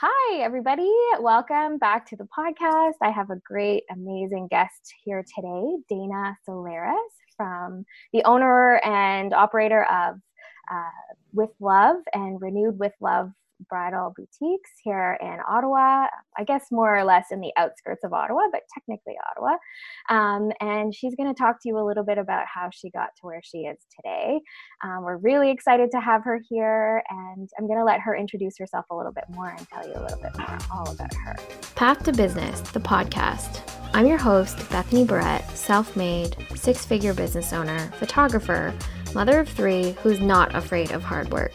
[0.00, 0.92] Hi, everybody.
[1.20, 2.96] Welcome back to the podcast.
[3.00, 6.98] I have a great, amazing guest here today, Dana Solares,
[7.34, 10.16] from the owner and operator of
[10.70, 13.30] uh, With Love and Renewed With Love
[13.68, 16.06] bridal boutiques here in Ottawa.
[16.38, 19.56] I guess more or less in the outskirts of Ottawa, but technically Ottawa.
[20.08, 23.08] Um, and she's going to talk to you a little bit about how she got
[23.20, 24.40] to where she is today.
[24.84, 28.58] Um, we're really excited to have her here, and I'm going to let her introduce
[28.58, 31.36] herself a little bit more and tell you a little bit more all about her.
[31.74, 33.62] Path to Business, the podcast.
[33.94, 38.74] I'm your host, Bethany Barrett, self made, six figure business owner, photographer,
[39.14, 41.52] mother of three who's not afraid of hard work.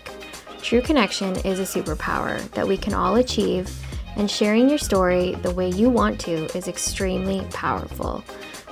[0.61, 3.70] True connection is a superpower that we can all achieve,
[4.15, 8.23] and sharing your story the way you want to is extremely powerful.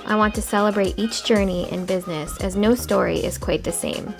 [0.06, 4.14] I want to celebrate each journey in business as no story is quite the same.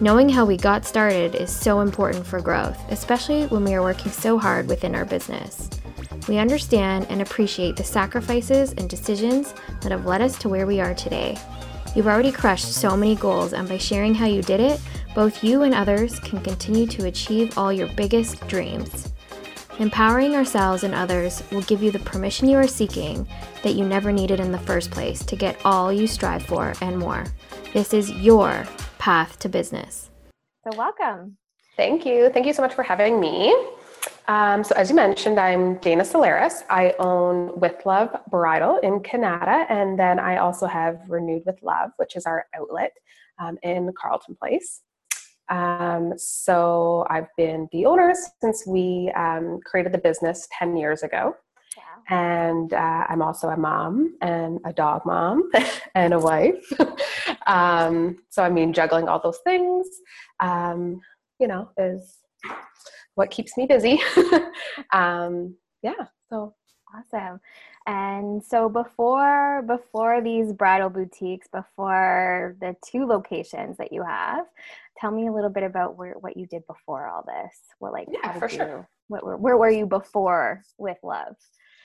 [0.00, 4.10] Knowing how we got started is so important for growth, especially when we are working
[4.10, 5.68] so hard within our business.
[6.28, 10.80] We understand and appreciate the sacrifices and decisions that have led us to where we
[10.80, 11.36] are today.
[11.94, 14.80] You've already crushed so many goals, and by sharing how you did it,
[15.14, 19.12] both you and others can continue to achieve all your biggest dreams.
[19.78, 23.26] Empowering ourselves and others will give you the permission you are seeking
[23.62, 26.98] that you never needed in the first place to get all you strive for and
[26.98, 27.24] more.
[27.72, 28.66] This is your
[28.98, 30.10] path to business.
[30.64, 31.36] So, welcome.
[31.76, 32.30] Thank you.
[32.30, 33.54] Thank you so much for having me.
[34.28, 36.62] Um, so, as you mentioned, I'm Dana Solares.
[36.70, 41.90] I own With Love Bridal in Canada, and then I also have Renewed with Love,
[41.96, 42.92] which is our outlet
[43.38, 44.82] um, in Carleton Place.
[45.48, 51.36] Um, so I've been the owner since we um, created the business 10 years ago.
[51.76, 51.82] Wow.
[52.08, 55.50] And uh, I'm also a mom and a dog mom
[55.94, 56.72] and a wife.
[57.46, 59.86] um, so, I mean, juggling all those things,
[60.40, 61.00] um,
[61.38, 62.18] you know, is
[63.14, 64.00] what keeps me busy.
[64.92, 66.54] Um, yeah, so
[66.94, 67.40] awesome.
[67.86, 74.46] And so before before these bridal boutiques, before the two locations that you have,
[74.98, 77.54] tell me a little bit about where what you did before all this.
[77.78, 78.88] What like yeah, for you, sure.
[79.08, 81.36] What, where, where were you before with love?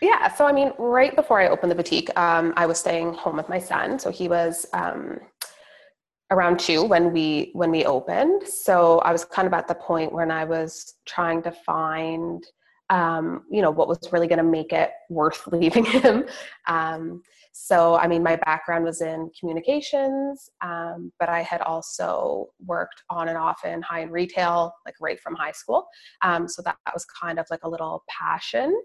[0.01, 3.37] Yeah, so I mean, right before I opened the boutique, um, I was staying home
[3.37, 3.97] with my son.
[3.97, 5.19] So he was um,
[6.29, 8.43] around two when we when we opened.
[8.47, 12.43] So I was kind of at the point when I was trying to find
[12.89, 16.25] um, you know, what was really going to make it worth leaving him.
[16.67, 17.21] Um,
[17.51, 23.29] so, I mean, my background was in communications, um, but I had also worked on
[23.29, 25.87] and off in high end retail, like right from high school.
[26.21, 28.79] Um, so that, that, was kind of like a little passion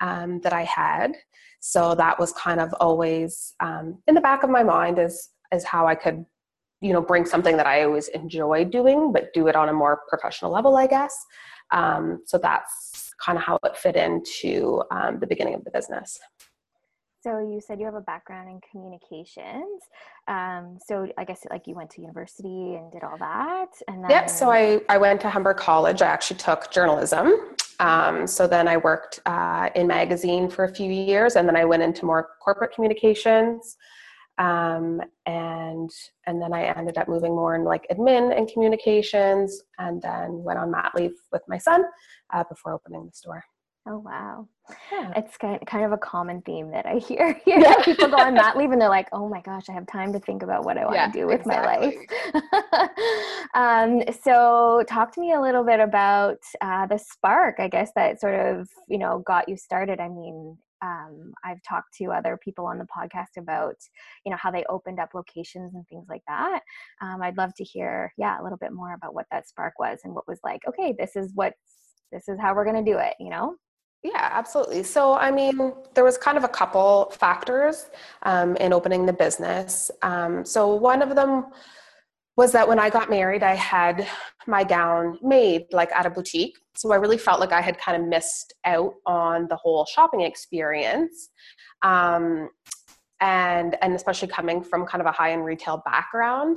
[0.00, 1.12] um, that I had.
[1.60, 5.64] So that was kind of always um, in the back of my mind as as
[5.64, 6.24] how I could,
[6.80, 10.02] you know, bring something that I always enjoyed doing, but do it on a more
[10.08, 11.16] professional level, I guess.
[11.72, 16.18] so that's kind of how it fit into um, the beginning of the business.
[17.22, 19.82] So you said you have a background in communications.
[20.26, 24.10] Um, so I guess like you went to university and did all that, and then
[24.10, 24.30] yep.
[24.30, 26.00] So I I went to Humber College.
[26.00, 27.32] I actually took journalism.
[27.78, 31.64] Um, so then I worked uh, in magazine for a few years, and then I
[31.64, 33.76] went into more corporate communications.
[34.40, 35.90] Um, and
[36.26, 40.58] and then I ended up moving more in like admin and communications, and then went
[40.58, 41.84] on mat leave with my son
[42.32, 43.44] uh, before opening the store.
[43.86, 44.48] Oh wow,
[44.90, 45.12] yeah.
[45.16, 47.38] it's kind of a common theme that I hear.
[47.44, 47.60] here.
[47.60, 47.82] Yeah.
[47.82, 50.18] People go on mat leave and they're like, "Oh my gosh, I have time to
[50.18, 51.98] think about what I want yeah, to do with exactly.
[52.32, 52.40] my
[52.72, 52.90] life."
[53.54, 57.56] um, so, talk to me a little bit about uh, the spark.
[57.58, 60.00] I guess that sort of you know got you started.
[60.00, 63.76] I mean, um, I've talked to other people on the podcast about,
[64.24, 66.60] you know, how they opened up locations and things like that.
[67.00, 70.00] Um, I'd love to hear, yeah, a little bit more about what that spark was
[70.04, 71.54] and what was like, okay, this is what,
[72.12, 73.56] this is how we're going to do it, you know?
[74.02, 74.82] Yeah, absolutely.
[74.82, 77.90] So, I mean, there was kind of a couple factors
[78.22, 79.90] um, in opening the business.
[80.00, 81.46] Um, so, one of them
[82.40, 84.08] was that when I got married, I had
[84.46, 86.56] my gown made like at a boutique.
[86.74, 90.22] So I really felt like I had kind of missed out on the whole shopping
[90.22, 91.28] experience.
[91.82, 92.48] Um,
[93.20, 96.56] and and especially coming from kind of a high end retail background,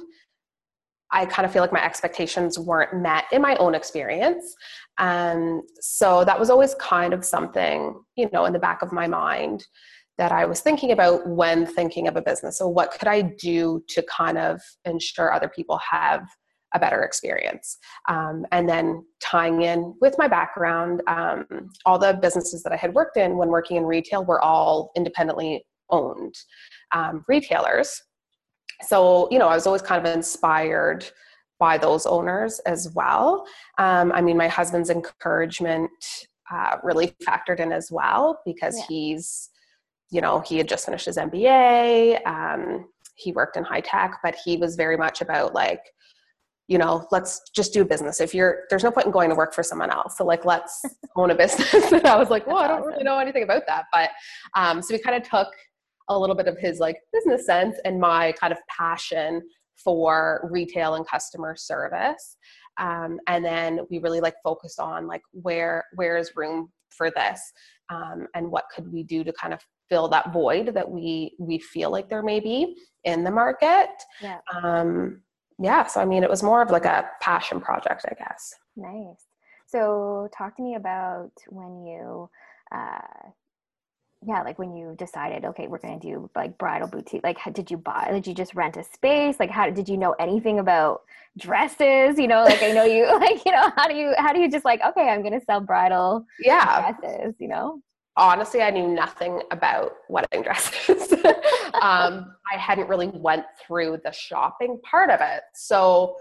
[1.11, 4.55] I kind of feel like my expectations weren't met in my own experience.
[4.99, 9.07] Um, so that was always kind of something, you know, in the back of my
[9.07, 9.65] mind
[10.17, 12.57] that I was thinking about when thinking of a business.
[12.57, 16.23] So, what could I do to kind of ensure other people have
[16.73, 17.77] a better experience?
[18.07, 21.45] Um, and then tying in with my background, um,
[21.85, 25.65] all the businesses that I had worked in when working in retail were all independently
[25.89, 26.35] owned
[26.93, 28.01] um, retailers.
[28.81, 31.05] So, you know, I was always kind of inspired
[31.59, 33.45] by those owners as well.
[33.77, 35.91] Um, I mean, my husband's encouragement
[36.51, 38.85] uh, really factored in as well because yeah.
[38.89, 39.49] he's,
[40.13, 42.25] you know, he had just finished his MBA.
[42.27, 45.81] Um, he worked in high tech, but he was very much about like,
[46.67, 48.21] you know, let's just do business.
[48.21, 50.17] If you're, there's no point in going to work for someone else.
[50.17, 50.83] So like, let's
[51.15, 51.73] own a business.
[51.91, 53.85] and I was like, well, I don't really know anything about that.
[53.91, 54.11] But
[54.55, 55.47] um, so we kind of took
[56.09, 59.41] a little bit of his like business sense and my kind of passion
[59.83, 62.37] for retail and customer service.
[62.77, 67.41] Um, and then we really like focused on like where where is room for this
[67.89, 69.59] um, and what could we do to kind of
[69.93, 73.89] fill that void that we we feel like there may be in the market.
[74.21, 74.39] Yeah.
[74.51, 75.21] Um
[75.59, 78.55] yeah so i mean it was more of like a passion project i guess.
[78.75, 79.23] Nice.
[79.67, 82.27] So talk to me about when you
[82.73, 83.29] uh
[84.25, 87.51] yeah like when you decided okay we're going to do like bridal boutique like how,
[87.51, 89.35] did you buy did you just rent a space?
[89.39, 91.01] Like how did you know anything about
[91.37, 92.17] dresses?
[92.17, 94.49] You know like i know you like you know how do you how do you
[94.49, 96.93] just like okay i'm going to sell bridal yeah.
[96.93, 97.79] dresses you know
[98.17, 101.11] honestly i knew nothing about wedding dresses
[101.81, 106.17] um, i hadn't really went through the shopping part of it so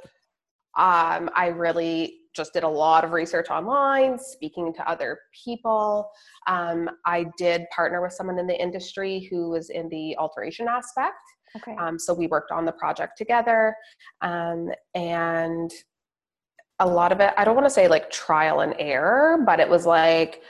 [0.78, 6.10] um, i really just did a lot of research online, speaking to other people.
[6.46, 11.18] Um, I did partner with someone in the industry who was in the alteration aspect.
[11.56, 11.76] Okay.
[11.76, 13.74] Um, so we worked on the project together.
[14.22, 15.70] Um, and
[16.78, 19.68] a lot of it, I don't want to say like trial and error, but it
[19.68, 20.42] was like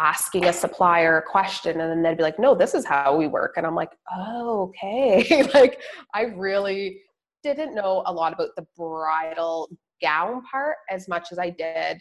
[0.00, 3.26] asking a supplier a question and then they'd be like, no, this is how we
[3.26, 3.54] work.
[3.56, 5.48] And I'm like, oh, okay.
[5.54, 5.80] like
[6.14, 7.00] I really
[7.42, 9.70] didn't know a lot about the bridal
[10.02, 11.98] gown part as much as I did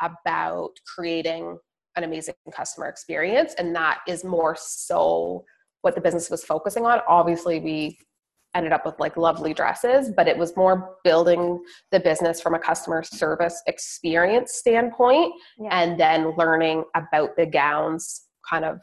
[0.00, 1.58] about creating
[1.96, 3.54] an amazing customer experience.
[3.58, 5.44] And that is more so
[5.82, 7.00] what the business was focusing on.
[7.08, 7.98] Obviously, we
[8.54, 11.62] ended up with like lovely dresses, but it was more building
[11.92, 15.68] the business from a customer service experience standpoint yeah.
[15.72, 18.80] and then learning about the gowns kind of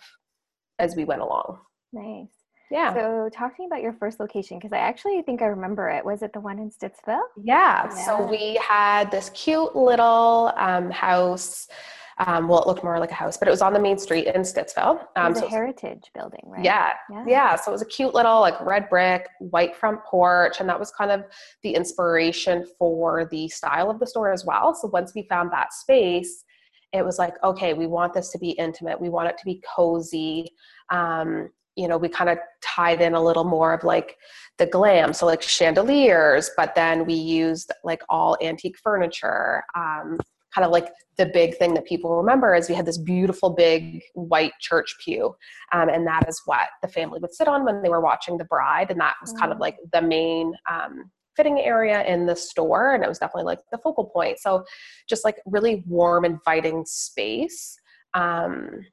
[0.80, 1.60] as we went along.
[1.94, 2.28] Nice.
[2.72, 2.94] Yeah.
[2.94, 6.04] So talk to me about your first location because I actually think I remember it.
[6.04, 7.22] Was it the one in Stittsville?
[7.38, 7.86] Yeah.
[7.86, 7.90] yeah.
[7.90, 11.68] So we had this cute little um, house.
[12.18, 14.28] Um, well, it looked more like a house, but it was on the main street
[14.28, 15.02] in Stittsville.
[15.18, 16.64] Um, it was so a heritage building, right?
[16.64, 17.56] Yeah, yeah, yeah.
[17.56, 20.92] So it was a cute little like red brick, white front porch, and that was
[20.92, 21.26] kind of
[21.62, 24.74] the inspiration for the style of the store as well.
[24.74, 26.46] So once we found that space,
[26.94, 29.00] it was like, okay, we want this to be intimate.
[29.00, 30.52] We want it to be cozy.
[30.90, 34.16] Um, you know, we kind of tied in a little more of like
[34.58, 39.62] the glam, so like chandeliers, but then we used like all antique furniture.
[39.76, 40.18] Um,
[40.56, 40.88] kind of like
[41.18, 45.36] the big thing that people remember is we had this beautiful big white church pew,
[45.74, 48.46] um, and that is what the family would sit on when they were watching the
[48.46, 49.62] bride, and that was kind of mm.
[49.62, 53.78] like the main um, fitting area in the store, and it was definitely like the
[53.78, 54.40] focal point.
[54.40, 54.64] So,
[55.10, 57.78] just like really warm, inviting space.
[58.14, 58.86] Um,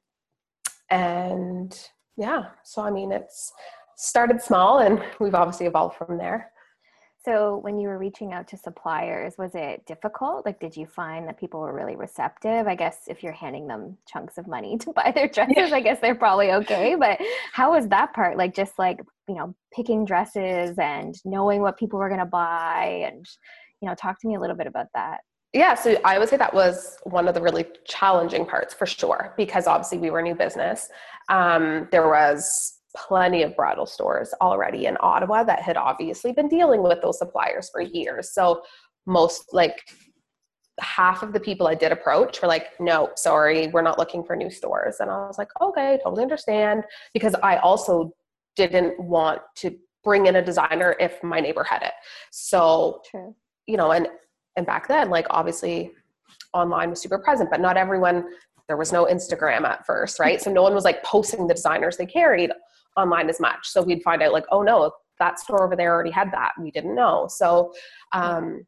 [0.93, 3.51] and yeah so i mean it's
[3.97, 6.51] started small and we've obviously evolved from there
[7.23, 11.27] so when you were reaching out to suppliers was it difficult like did you find
[11.27, 14.91] that people were really receptive i guess if you're handing them chunks of money to
[14.93, 15.75] buy their dresses yeah.
[15.75, 17.19] i guess they're probably okay but
[17.51, 21.99] how was that part like just like you know picking dresses and knowing what people
[21.99, 23.25] were going to buy and
[23.81, 25.19] you know talk to me a little bit about that
[25.53, 29.35] yeah, so I would say that was one of the really challenging parts for sure,
[29.37, 30.89] because obviously we were a new business.
[31.29, 36.83] Um, there was plenty of bridal stores already in Ottawa that had obviously been dealing
[36.83, 38.33] with those suppliers for years.
[38.33, 38.61] So
[39.05, 39.81] most like
[40.79, 44.35] half of the people I did approach were like, no, sorry, we're not looking for
[44.35, 44.97] new stores.
[44.99, 46.83] And I was like, okay, totally understand.
[47.13, 48.11] Because I also
[48.55, 51.93] didn't want to bring in a designer if my neighbor had it.
[52.31, 53.35] So, True.
[53.67, 54.07] you know, and
[54.55, 55.91] and back then like obviously
[56.53, 58.25] online was super present but not everyone
[58.67, 61.97] there was no instagram at first right so no one was like posting the designers
[61.97, 62.51] they carried
[62.97, 63.67] online as much.
[63.67, 66.53] So we'd find out like oh no that store over there already had that.
[66.59, 67.27] We didn't know.
[67.29, 67.71] So
[68.13, 68.65] um,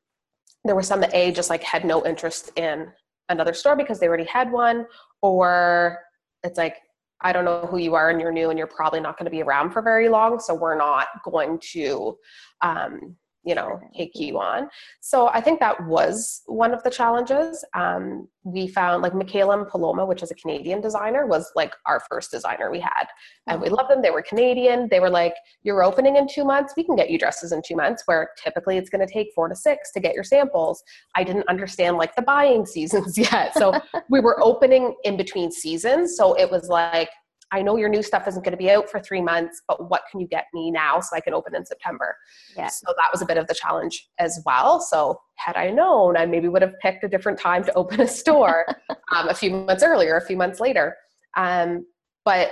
[0.64, 2.88] there were some that a just like had no interest in
[3.30, 4.86] another store because they already had one
[5.22, 6.00] or
[6.44, 6.78] it's like
[7.22, 9.32] i don't know who you are and you're new and you're probably not going to
[9.32, 12.16] be around for very long so we're not going to
[12.62, 13.16] um,
[13.46, 14.70] you know take you on.
[15.02, 17.64] So i think that was one of the challenges.
[17.74, 22.00] Um, we found like mikaella and paloma which is a canadian designer was like our
[22.10, 23.06] first designer we had.
[23.48, 24.02] And we loved them.
[24.02, 24.88] They were canadian.
[24.90, 26.74] They were like you're opening in two months.
[26.76, 29.48] We can get you dresses in two months where typically it's going to take four
[29.48, 30.84] to six to get your samples.
[31.16, 33.54] I didn't understand like the buying seasons yet.
[33.56, 33.74] So
[34.10, 36.16] we were opening in between seasons.
[36.18, 37.10] So it was like
[37.56, 40.02] I know your new stuff isn't going to be out for three months, but what
[40.12, 42.18] can you get me now so I can open in September?
[42.58, 42.68] Yeah.
[42.68, 44.82] So that was a bit of the challenge as well.
[44.82, 48.08] So had I known, I maybe would have picked a different time to open a
[48.08, 48.66] store
[49.16, 50.98] um, a few months earlier, a few months later.
[51.38, 51.86] Um,
[52.26, 52.52] but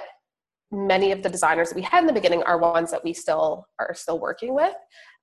[0.71, 3.67] many of the designers that we had in the beginning are ones that we still
[3.79, 4.73] are still working with.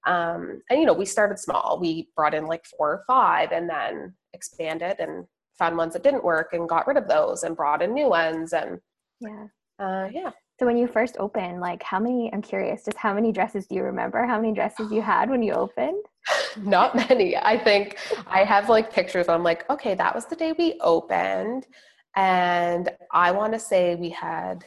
[0.07, 1.79] Um, and you know, we started small.
[1.81, 5.25] We brought in like four or five, and then expanded and
[5.59, 8.53] found ones that didn't work and got rid of those and brought in new ones.
[8.53, 8.79] And
[9.21, 9.47] yeah,
[9.81, 10.31] uh, yeah.
[10.59, 12.31] So when you first opened, like how many?
[12.33, 14.27] I'm curious, just how many dresses do you remember?
[14.27, 16.05] How many dresses you had when you opened?
[16.59, 17.37] Not many.
[17.37, 17.97] I think
[18.27, 19.29] I have like pictures.
[19.29, 21.67] I'm like, okay, that was the day we opened,
[22.15, 24.65] and I want to say we had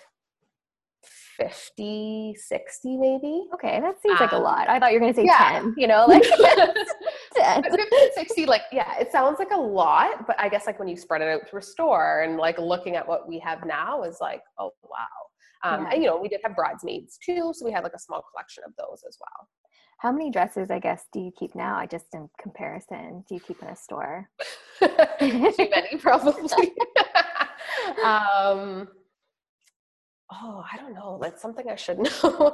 [1.37, 3.47] 50, 60 maybe.
[3.53, 4.69] Okay, that seems um, like a um, lot.
[4.69, 5.59] I thought you were going to say yeah.
[5.59, 6.23] 10, you know, like
[7.35, 7.63] 10.
[7.63, 7.83] 50,
[8.15, 11.21] 60, like, yeah, it sounds like a lot, but I guess like when you spread
[11.21, 14.41] it out to a store and like looking at what we have now is like,
[14.57, 15.07] oh, wow.
[15.63, 15.91] Um, yeah.
[15.93, 18.63] And, you know, we did have bridesmaids too, so we had like a small collection
[18.65, 19.47] of those as well.
[19.99, 21.77] How many dresses, I guess, do you keep now?
[21.77, 24.29] I just in comparison, do you keep in a store?
[24.81, 26.73] Too many, probably.
[28.03, 28.89] um,
[30.41, 31.19] oh, I don't know.
[31.21, 32.53] That's something I should know.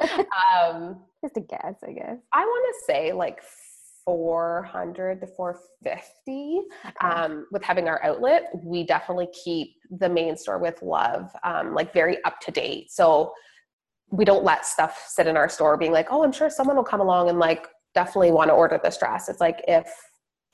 [0.62, 2.18] um, Just a guess, I guess.
[2.34, 3.42] I want to say like
[4.06, 7.08] 400 to 450 okay.
[7.08, 11.94] um, with having our outlet we definitely keep the main store with love um, like
[11.94, 13.32] very up to date so
[14.10, 16.84] we don't let stuff sit in our store being like oh i'm sure someone will
[16.84, 19.88] come along and like definitely want to order this dress it's like if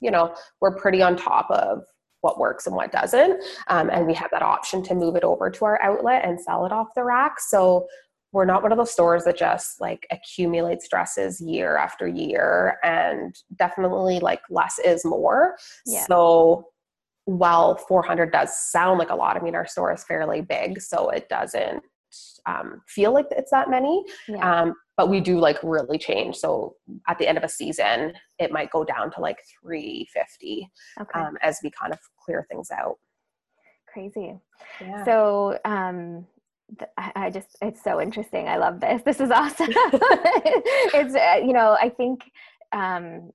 [0.01, 1.79] you know we're pretty on top of
[2.25, 3.41] what works and what doesn't.
[3.67, 6.65] Um, and we have that option to move it over to our outlet and sell
[6.65, 7.39] it off the rack.
[7.39, 7.85] So
[8.31, 13.35] we're not one of those stores that just like accumulates dresses year after year and
[13.55, 15.55] definitely like less is more.
[15.85, 16.03] Yeah.
[16.07, 16.65] So
[17.25, 21.09] while 400 does sound like a lot, I mean, our store is fairly big, so
[21.09, 21.83] it doesn't
[22.45, 24.03] um, feel like it's that many.
[24.27, 24.61] Yeah.
[24.61, 26.35] Um, but we do like really change.
[26.35, 26.75] So
[27.07, 30.69] at the end of a season, it might go down to like 350
[31.01, 31.19] okay.
[31.19, 32.95] um, as we kind of clear things out.
[33.91, 34.37] Crazy.
[34.81, 35.03] Yeah.
[35.05, 36.25] So, um,
[36.97, 38.47] I just, it's so interesting.
[38.47, 39.01] I love this.
[39.03, 39.67] This is awesome.
[39.69, 42.23] it's, uh, you know, I think,
[42.71, 43.31] um,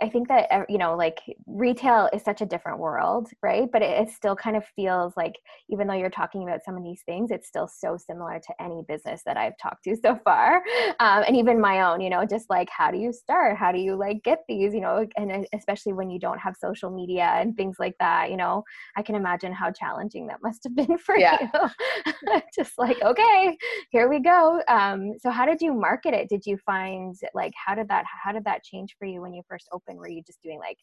[0.00, 3.68] I think that uh, you know, like retail is such a different world, right?
[3.70, 5.34] But it, it, still kind of feels like,
[5.68, 8.82] even though you're talking about some of these things, it's still so similar to any
[8.88, 10.56] business that I've talked to so far,
[11.00, 12.00] um, and even my own.
[12.00, 13.56] You know, just like how do you start?
[13.56, 14.74] How do you like get these?
[14.74, 18.30] You know, and especially when you don't have social media and things like that.
[18.30, 18.64] You know,
[18.96, 21.38] I can imagine how challenging that must have been for yeah.
[21.40, 22.40] you.
[22.54, 23.56] just like, okay,
[23.90, 24.62] here we go.
[24.68, 26.28] Um, so, how did you market it?
[26.28, 29.42] Did you find like how did that how did that change for you when you
[29.48, 29.85] first opened?
[29.94, 30.78] Were you just doing like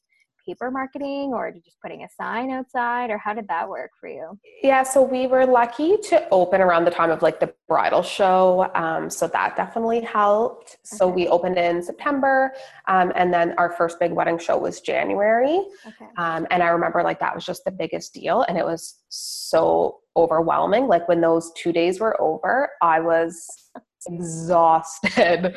[0.45, 4.37] paper marketing or just putting a sign outside or how did that work for you?
[4.61, 8.69] Yeah so we were lucky to open around the time of like the bridal show
[8.75, 10.71] um, so that definitely helped.
[10.71, 10.97] Okay.
[10.97, 12.51] so we opened in september
[12.87, 15.65] um, and then our first big wedding show was january.
[15.87, 16.07] Okay.
[16.17, 19.99] um, and i remember like that was just the biggest deal and it was so
[20.15, 20.87] overwhelming.
[20.87, 23.47] Like when those two days were over i was
[24.07, 25.55] exhausted.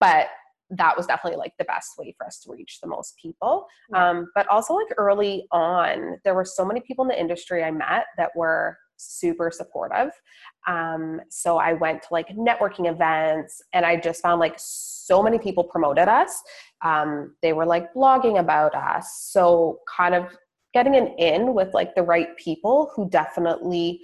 [0.00, 0.28] But
[0.70, 3.66] that was definitely like the best way for us to reach the most people.
[3.94, 7.70] Um, but also, like early on, there were so many people in the industry I
[7.70, 10.10] met that were super supportive.
[10.66, 15.38] Um, so I went to like networking events and I just found like so many
[15.38, 16.40] people promoted us.
[16.84, 19.28] Um, they were like blogging about us.
[19.30, 20.36] So, kind of
[20.72, 24.00] getting an in with like the right people who definitely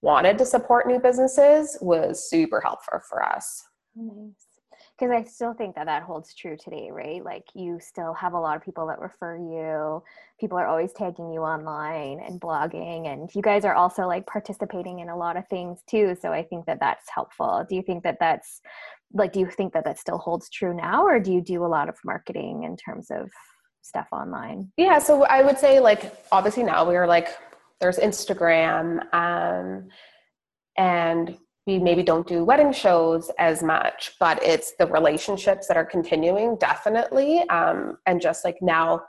[0.00, 3.62] wanted to support new businesses was super helpful for us.
[3.94, 4.51] Nice
[5.02, 7.24] because I still think that that holds true today, right?
[7.24, 10.00] Like you still have a lot of people that refer you.
[10.38, 15.00] People are always tagging you online and blogging, and you guys are also like participating
[15.00, 16.16] in a lot of things too.
[16.20, 17.66] So I think that that's helpful.
[17.68, 18.60] Do you think that that's
[19.12, 21.66] like, do you think that that still holds true now, or do you do a
[21.66, 23.28] lot of marketing in terms of
[23.82, 24.70] stuff online?
[24.76, 27.26] Yeah, so I would say like obviously now we are like
[27.80, 29.88] there's Instagram, um,
[30.78, 35.84] and we maybe don't do wedding shows as much, but it's the relationships that are
[35.84, 37.48] continuing definitely.
[37.50, 39.02] Um, and just like now,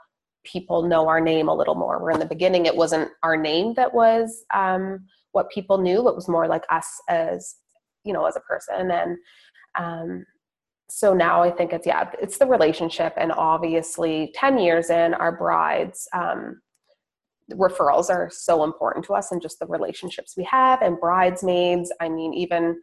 [0.44, 2.00] people know our name a little more.
[2.00, 6.08] Where in the beginning, it wasn't our name that was um, what people knew.
[6.08, 7.56] It was more like us as
[8.04, 8.90] you know as a person.
[8.90, 9.16] And
[9.76, 10.26] um,
[10.88, 13.14] so now I think it's yeah, it's the relationship.
[13.16, 16.60] And obviously, ten years in, our brides um,
[17.52, 22.08] referrals are so important to us and just the relationships we have and bridesmaids i
[22.08, 22.80] mean even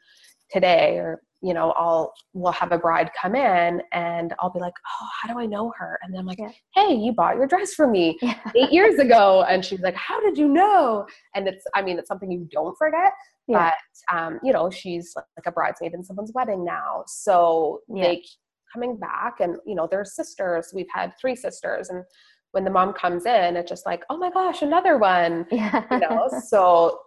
[0.52, 4.74] today or you know, I'll we'll have a bride come in and I'll be like,
[4.88, 6.00] Oh, how do I know her?
[6.02, 6.52] And then I'm like, yeah.
[6.76, 8.38] Hey, you bought your dress for me yeah.
[8.56, 9.44] eight years ago.
[9.50, 11.08] And she's like, How did you know?
[11.36, 13.12] And it's I mean, it's something you don't forget.
[13.48, 13.72] Yeah.
[14.12, 17.04] But um, you know, she's like a bridesmaid in someone's wedding now.
[17.08, 18.24] So they
[18.72, 20.72] coming back and you know, they're sisters.
[20.74, 22.04] We've had three sisters and
[22.52, 25.46] when the mom comes in, it's just like, oh my gosh, another one.
[25.52, 25.84] Yeah.
[25.92, 27.00] You know, so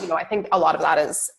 [0.00, 1.30] you know, I think a lot of that is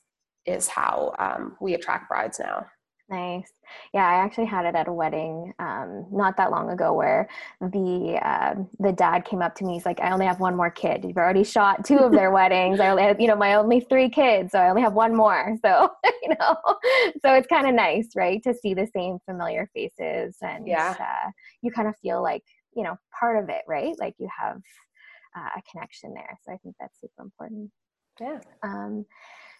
[0.45, 2.65] is how um, we attract brides now.
[3.07, 3.51] Nice.
[3.93, 7.29] Yeah, I actually had it at a wedding um, not that long ago where
[7.61, 9.73] the uh, the dad came up to me.
[9.73, 11.03] He's like, "I only have one more kid.
[11.03, 12.79] You've already shot two of their weddings.
[12.79, 15.55] I only have, you know, my only three kids, so I only have one more.
[15.65, 15.89] So,
[16.23, 16.55] you know,
[17.23, 21.29] so it's kind of nice, right, to see the same familiar faces, and yeah, uh,
[21.61, 22.43] you kind of feel like
[22.75, 23.95] you know part of it, right?
[23.99, 24.61] Like you have
[25.37, 26.37] uh, a connection there.
[26.45, 27.71] So I think that's super important.
[28.19, 28.39] Yeah.
[28.63, 29.05] Um,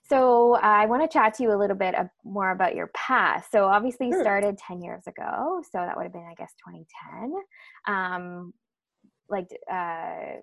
[0.07, 3.51] so I want to chat to you a little bit more about your past.
[3.51, 4.21] So obviously you hmm.
[4.21, 5.63] started 10 years ago.
[5.71, 7.33] So that would have been, I guess, 2010.
[7.87, 8.53] Um,
[9.27, 10.41] like uh,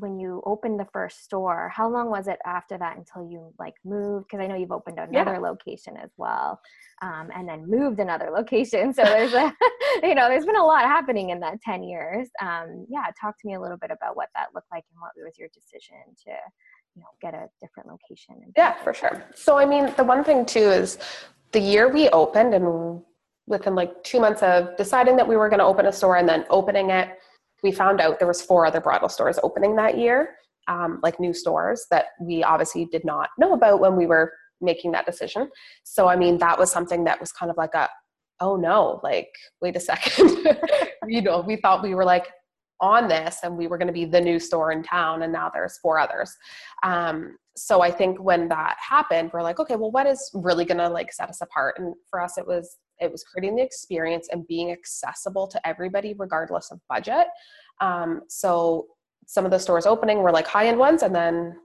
[0.00, 3.74] when you opened the first store, how long was it after that until you like
[3.84, 4.26] moved?
[4.26, 5.38] Because I know you've opened another yeah.
[5.38, 6.60] location as well,
[7.02, 8.92] um, and then moved another location.
[8.98, 9.52] So there's a,
[10.02, 12.28] you know, there's been a lot happening in that 10 years.
[12.40, 15.12] Um, yeah, talk to me a little bit about what that looked like and what
[15.24, 16.32] was your decision to
[16.96, 20.44] you know get a different location yeah for sure so i mean the one thing
[20.44, 20.98] too is
[21.52, 23.02] the year we opened and
[23.48, 26.28] within like two months of deciding that we were going to open a store and
[26.28, 27.18] then opening it
[27.62, 30.36] we found out there was four other bridal stores opening that year
[30.68, 34.92] um, like new stores that we obviously did not know about when we were making
[34.92, 35.50] that decision.
[35.84, 37.88] So i mean that was something that was kind of like a
[38.40, 40.46] oh no like wait a second.
[41.06, 42.26] You know we thought we were like
[42.80, 45.48] on this and we were going to be the new store in town and now
[45.48, 46.36] there's four others.
[46.82, 50.78] Um, so i think when that happened we're like okay well what is really going
[50.78, 51.76] to like set us apart?
[51.78, 56.14] And for us it was it was creating the experience and being accessible to everybody
[56.18, 57.26] regardless of budget.
[57.80, 58.86] Um, so
[59.26, 61.56] some of the stores opening were like high end ones and then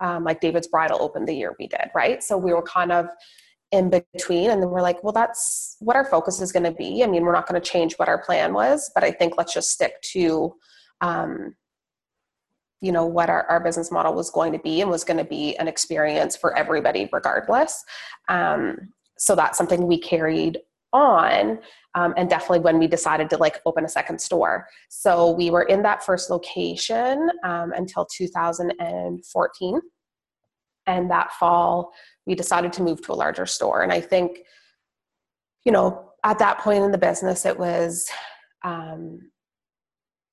[0.00, 2.22] um, like david's bridal opened the year we did right?
[2.22, 3.06] So we were kind of
[3.72, 7.02] in between and then we're like well that's what our focus is going to be.
[7.02, 9.52] I mean we're not going to change what our plan was but i think let's
[9.52, 10.54] just stick to
[11.00, 11.54] um,
[12.80, 15.24] you know what our, our business model was going to be and was going to
[15.24, 17.84] be an experience for everybody regardless.
[18.28, 20.58] Um, so that's something we carried
[20.92, 21.58] on
[21.94, 24.66] um, and definitely when we decided to like open a second store.
[24.88, 29.80] So we were in that first location um, until 2014
[30.86, 31.92] and that fall
[32.26, 33.82] we decided to move to a larger store.
[33.82, 34.38] And i think
[35.64, 38.08] you know at that point in the business it was
[38.64, 39.20] um,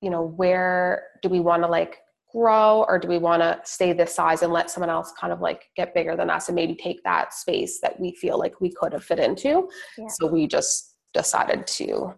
[0.01, 1.97] you know where do we want to like
[2.35, 5.39] grow or do we want to stay this size and let someone else kind of
[5.39, 8.71] like get bigger than us and maybe take that space that we feel like we
[8.71, 10.07] could have fit into yeah.
[10.09, 12.13] so we just decided to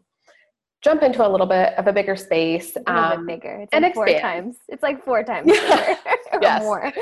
[0.83, 2.75] jump into a little bit of a bigger space.
[2.75, 3.55] A little um, bit bigger.
[3.61, 4.57] It's and like four times.
[4.67, 5.47] It's like four times
[6.41, 6.61] yes.
[6.61, 6.93] more.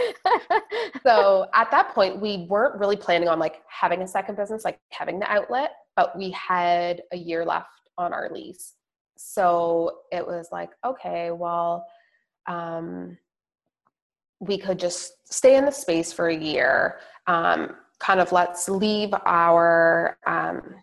[1.04, 4.80] so at that point, we weren't really planning on like having a second business, like
[4.91, 8.73] having the outlet, but we had a year left on our lease.
[9.17, 11.86] So it was like, okay, well,
[12.47, 13.17] um,
[14.39, 16.99] we could just stay in the space for a year.
[17.27, 20.75] Um, kind of let's leave our um,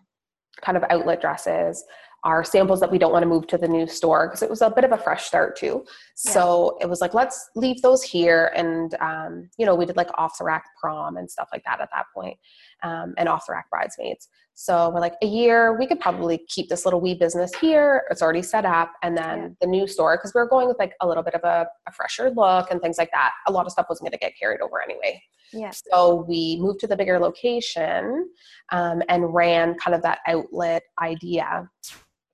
[0.61, 1.83] kind of outlet dresses
[2.23, 4.61] our samples that we don't want to move to the new store because it was
[4.61, 5.85] a bit of a fresh start too.
[6.15, 6.85] So yeah.
[6.85, 8.51] it was like, let's leave those here.
[8.55, 11.81] And, um, you know, we did like off the rack prom and stuff like that
[11.81, 12.37] at that point,
[12.81, 14.27] um, and off the rack bridesmaids.
[14.55, 18.03] So we're like, a year, we could probably keep this little wee business here.
[18.11, 18.93] It's already set up.
[19.01, 19.49] And then yeah.
[19.61, 21.91] the new store, because we are going with like a little bit of a, a
[21.91, 23.31] fresher look and things like that.
[23.47, 25.21] A lot of stuff wasn't going to get carried over anyway.
[25.51, 25.71] Yeah.
[25.91, 28.29] So we moved to the bigger location
[28.71, 31.69] um, and ran kind of that outlet idea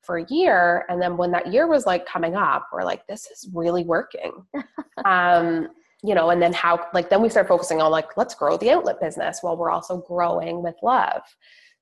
[0.09, 3.27] for a year and then when that year was like coming up we're like this
[3.27, 4.31] is really working
[5.05, 5.67] um
[6.03, 8.71] you know and then how like then we start focusing on like let's grow the
[8.71, 11.21] outlet business while we're also growing with love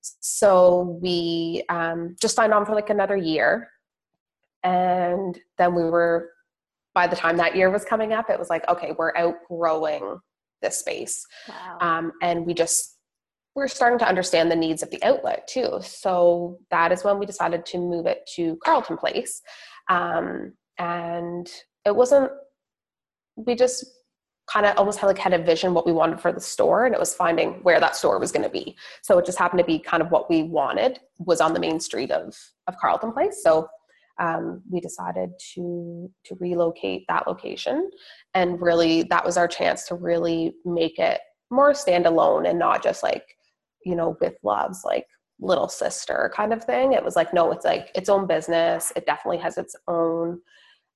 [0.02, 3.70] so we um, just signed on for like another year
[4.64, 6.30] and then we were
[6.94, 10.18] by the time that year was coming up it was like okay we're outgrowing
[10.62, 11.78] this space wow.
[11.82, 12.98] um, and we just
[13.58, 15.80] we're starting to understand the needs of the outlet too.
[15.82, 19.42] So that is when we decided to move it to Carleton Place.
[19.90, 21.50] Um, and
[21.84, 22.30] it wasn't,
[23.36, 23.84] we just
[24.52, 26.94] kind of almost had like had a vision what we wanted for the store and
[26.96, 29.66] it was finding where that store was going to be so it just happened to
[29.66, 32.36] be kind of what we wanted was on the main street of
[32.68, 33.68] of carleton place so
[34.20, 37.90] um, we decided to to relocate that location
[38.34, 41.20] and really that was our chance to really make it
[41.52, 43.24] more standalone and not just like
[43.88, 45.08] you know, with love's like
[45.40, 46.94] little sister kind of thing.
[46.94, 48.92] It was like, no, it's like its own business.
[48.96, 50.42] It definitely has its own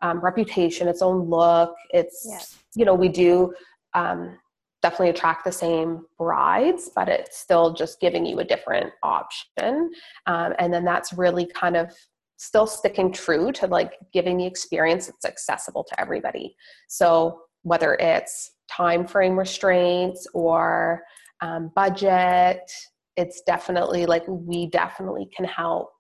[0.01, 1.75] um, reputation, its own look.
[1.91, 2.57] It's, yes.
[2.75, 3.53] you know, we do
[3.93, 4.37] um,
[4.81, 9.91] definitely attract the same brides, but it's still just giving you a different option.
[10.25, 11.93] Um, and then that's really kind of
[12.37, 16.55] still sticking true to like giving the experience that's accessible to everybody.
[16.87, 21.03] So whether it's time frame restraints or
[21.41, 22.71] um, budget,
[23.17, 25.91] it's definitely like we definitely can help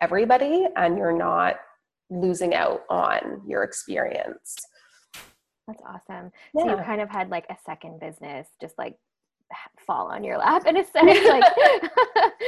[0.00, 1.56] everybody, and you're not
[2.10, 4.56] losing out on your experience.
[5.66, 6.32] That's awesome.
[6.54, 6.64] Yeah.
[6.64, 8.96] So you kind of had like a second business, just like
[9.86, 11.44] fall on your lap in a sense like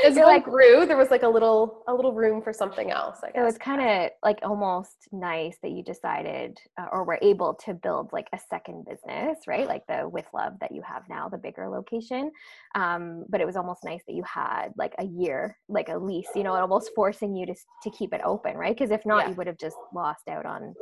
[0.04, 3.18] as you like grew there was like a little a little room for something else
[3.22, 3.40] I guess.
[3.40, 7.72] it was kind of like almost nice that you decided uh, or were able to
[7.72, 11.38] build like a second business right like the with love that you have now the
[11.38, 12.30] bigger location
[12.74, 16.28] um, but it was almost nice that you had like a year like a lease
[16.34, 19.30] you know almost forcing you to to keep it open right because if not yeah.
[19.30, 20.74] you would have just lost out on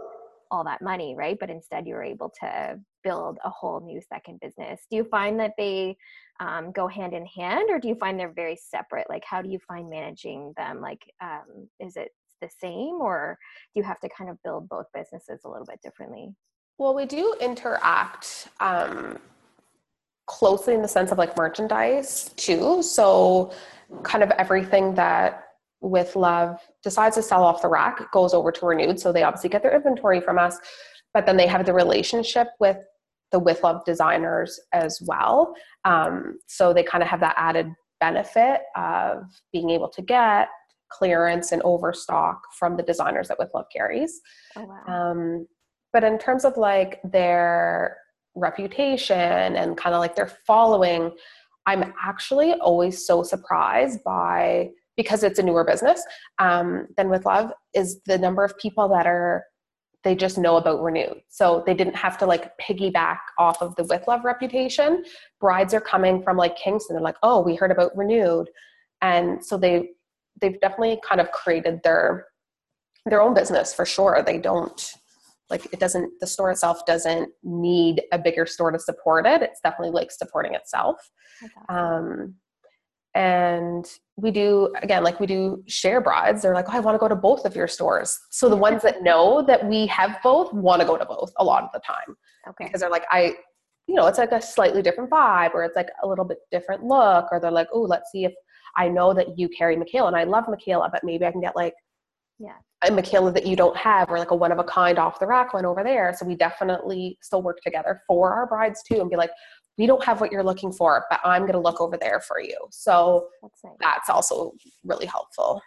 [0.51, 1.37] all that money, right?
[1.39, 4.81] But instead, you were able to build a whole new second business.
[4.91, 5.97] Do you find that they
[6.41, 9.07] um, go hand in hand, or do you find they're very separate?
[9.09, 10.81] Like, how do you find managing them?
[10.81, 13.39] Like, um, is it the same, or
[13.75, 16.35] do you have to kind of build both businesses a little bit differently?
[16.79, 19.19] Well, we do interact um,
[20.27, 22.83] closely in the sense of like merchandise too.
[22.83, 23.53] So,
[24.03, 25.48] kind of everything that
[25.81, 29.49] with love decides to sell off the rack goes over to renewed so they obviously
[29.49, 30.59] get their inventory from us
[31.15, 32.79] but then they have the relationship with
[33.31, 38.61] the with love designers as well um, so they kind of have that added benefit
[38.77, 40.49] of being able to get
[40.91, 44.21] clearance and overstock from the designers that with love carries
[44.57, 45.11] oh, wow.
[45.11, 45.47] um,
[45.93, 47.97] but in terms of like their
[48.35, 49.17] reputation
[49.57, 51.13] and kind of like their following
[51.67, 56.05] i'm actually always so surprised by because it's a newer business
[56.41, 59.45] um, than with love is the number of people that are
[60.05, 63.85] they just know about renewed so they didn't have to like piggyback off of the
[63.85, 65.05] with love reputation.
[65.41, 66.95] Brides are coming from like kingston.
[66.95, 68.51] They're like oh we heard about renewed.
[69.01, 69.91] And so they
[70.41, 72.27] they've definitely kind of created their
[73.07, 74.23] their own business for sure.
[74.27, 74.93] They don't
[75.49, 79.43] like it doesn't the store itself doesn't need a bigger store to support it.
[79.43, 80.97] It's definitely like supporting itself.
[81.69, 82.35] Um,
[83.19, 83.85] and
[84.17, 86.43] we do again like we do share brides.
[86.43, 88.19] They're like oh i want to go to both of your stores.
[88.31, 91.45] So the ones that know that we have both want to go to both a
[91.45, 92.17] lot of the time.
[92.49, 92.65] Okay.
[92.65, 93.35] Because they're like i
[93.89, 96.85] you know it's like a slightly different vibe or it's like a little bit different
[96.85, 98.35] look or they're like oh let's see if
[98.77, 101.57] i know that you carry mikaella and i love mikaella but maybe i can get
[101.57, 101.73] like
[102.39, 102.55] yeah.
[102.83, 105.27] a mikaella that you don't have or like a one of a kind off the
[105.27, 106.15] rack one over there.
[106.17, 109.31] So we definitely still work together for our brides too and be like
[109.79, 112.41] we don't have what you're looking for, but I'm going to look over there for
[112.41, 112.57] you.
[112.71, 113.75] So that's, nice.
[113.81, 114.53] that's also
[114.85, 115.63] really helpful.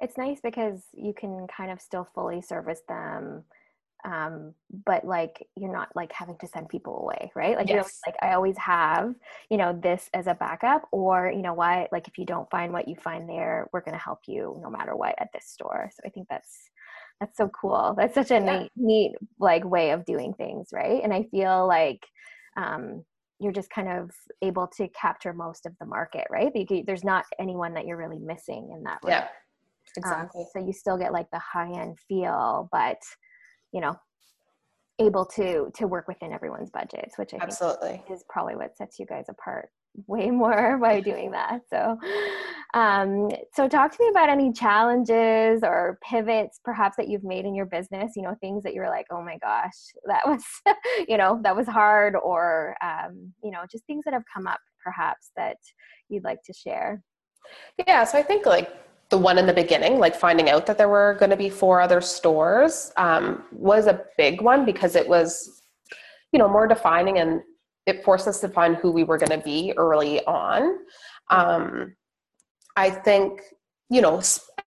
[0.00, 3.44] It's nice because you can kind of still fully service them
[4.04, 4.54] um
[4.86, 7.74] but like you're not like having to send people away right like yes.
[7.74, 9.12] you know like i always have
[9.50, 12.72] you know this as a backup or you know what like if you don't find
[12.72, 15.90] what you find there we're going to help you no matter what at this store
[15.92, 16.70] so i think that's
[17.20, 18.60] that's so cool that's such a yeah.
[18.60, 22.06] neat neat like way of doing things right and i feel like
[22.56, 23.04] um
[23.40, 24.10] you're just kind of
[24.42, 26.52] able to capture most of the market, right?
[26.86, 29.02] There's not anyone that you're really missing in that.
[29.02, 29.12] Way.
[29.12, 29.26] Yeah, um,
[29.96, 30.42] exactly.
[30.42, 32.98] Um, so you still get like the high end feel, but
[33.72, 33.96] you know,
[34.98, 38.98] able to to work within everyone's budgets, which I absolutely think is probably what sets
[38.98, 39.70] you guys apart
[40.06, 41.60] way more by doing that.
[41.68, 41.98] So,
[42.74, 47.54] um, so talk to me about any challenges or pivots perhaps that you've made in
[47.54, 48.12] your business.
[48.16, 50.44] You know, things that you were like, oh my gosh, that was,
[51.08, 54.60] you know, that was hard, or um, you know, just things that have come up
[54.82, 55.56] perhaps that
[56.08, 57.02] you'd like to share.
[57.86, 58.70] Yeah, so I think like
[59.10, 61.80] the one in the beginning, like finding out that there were going to be four
[61.80, 65.62] other stores, um, was a big one because it was,
[66.32, 67.40] you know, more defining and
[67.88, 70.76] it forced us to find who we were going to be early on.
[71.30, 71.96] Um,
[72.76, 73.40] I think,
[73.88, 74.20] you know,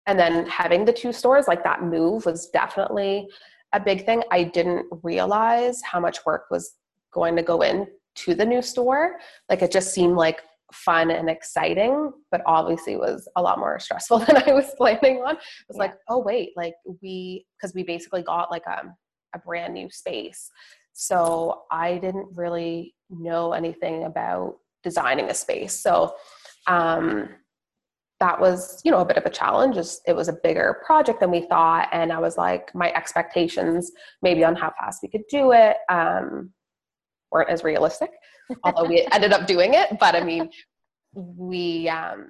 [0.08, 3.30] and then having the two stores, like that move was definitely
[3.74, 4.24] a big thing.
[4.32, 6.74] I didn't realize how much work was
[7.14, 9.18] going to go in to the new store.
[9.50, 10.42] Like it just seemed like
[10.74, 15.36] fun and exciting, but obviously was a lot more stressful than I was planning on.
[15.36, 15.84] It was yeah.
[15.84, 18.96] like, oh wait, like we because we basically got like a, um,
[19.36, 20.50] a brand new space.
[20.94, 25.74] So I didn't really know anything about designing a space.
[25.80, 26.16] So
[26.68, 27.30] um,
[28.20, 29.78] that was, you know, a bit of a challenge.
[30.06, 34.44] It was a bigger project than we thought, and I was like, my expectations maybe
[34.44, 36.52] on how fast we could do it um,
[37.32, 38.12] weren't as realistic.
[38.64, 40.50] although we ended up doing it, but I mean,
[41.14, 42.30] we um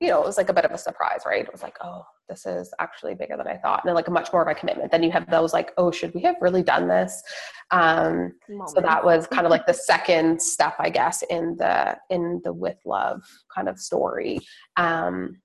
[0.00, 1.44] you know, it was like a bit of a surprise, right?
[1.44, 4.32] It was like, oh, this is actually bigger than I thought, and like a much
[4.32, 4.90] more of a commitment.
[4.90, 7.22] Then you have those like, oh, should we have really done this?
[7.70, 8.32] Um,
[8.68, 12.52] so that was kind of like the second step, I guess, in the in the
[12.52, 13.22] with love
[13.54, 14.38] kind of story,
[14.76, 15.40] um,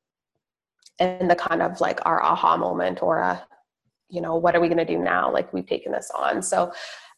[0.99, 3.45] and the kind of like our aha moment or a,
[4.09, 5.33] you know, what are we going to do now?
[5.33, 6.71] Like we've taken this on, so.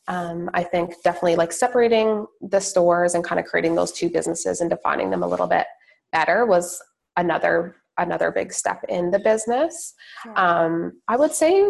[0.10, 4.62] Um, I think definitely like separating the stores and kind of creating those two businesses
[4.62, 5.68] and defining them a little bit
[6.14, 6.82] better was
[7.18, 9.94] another another big step in the business.
[10.36, 11.70] Um, I would say,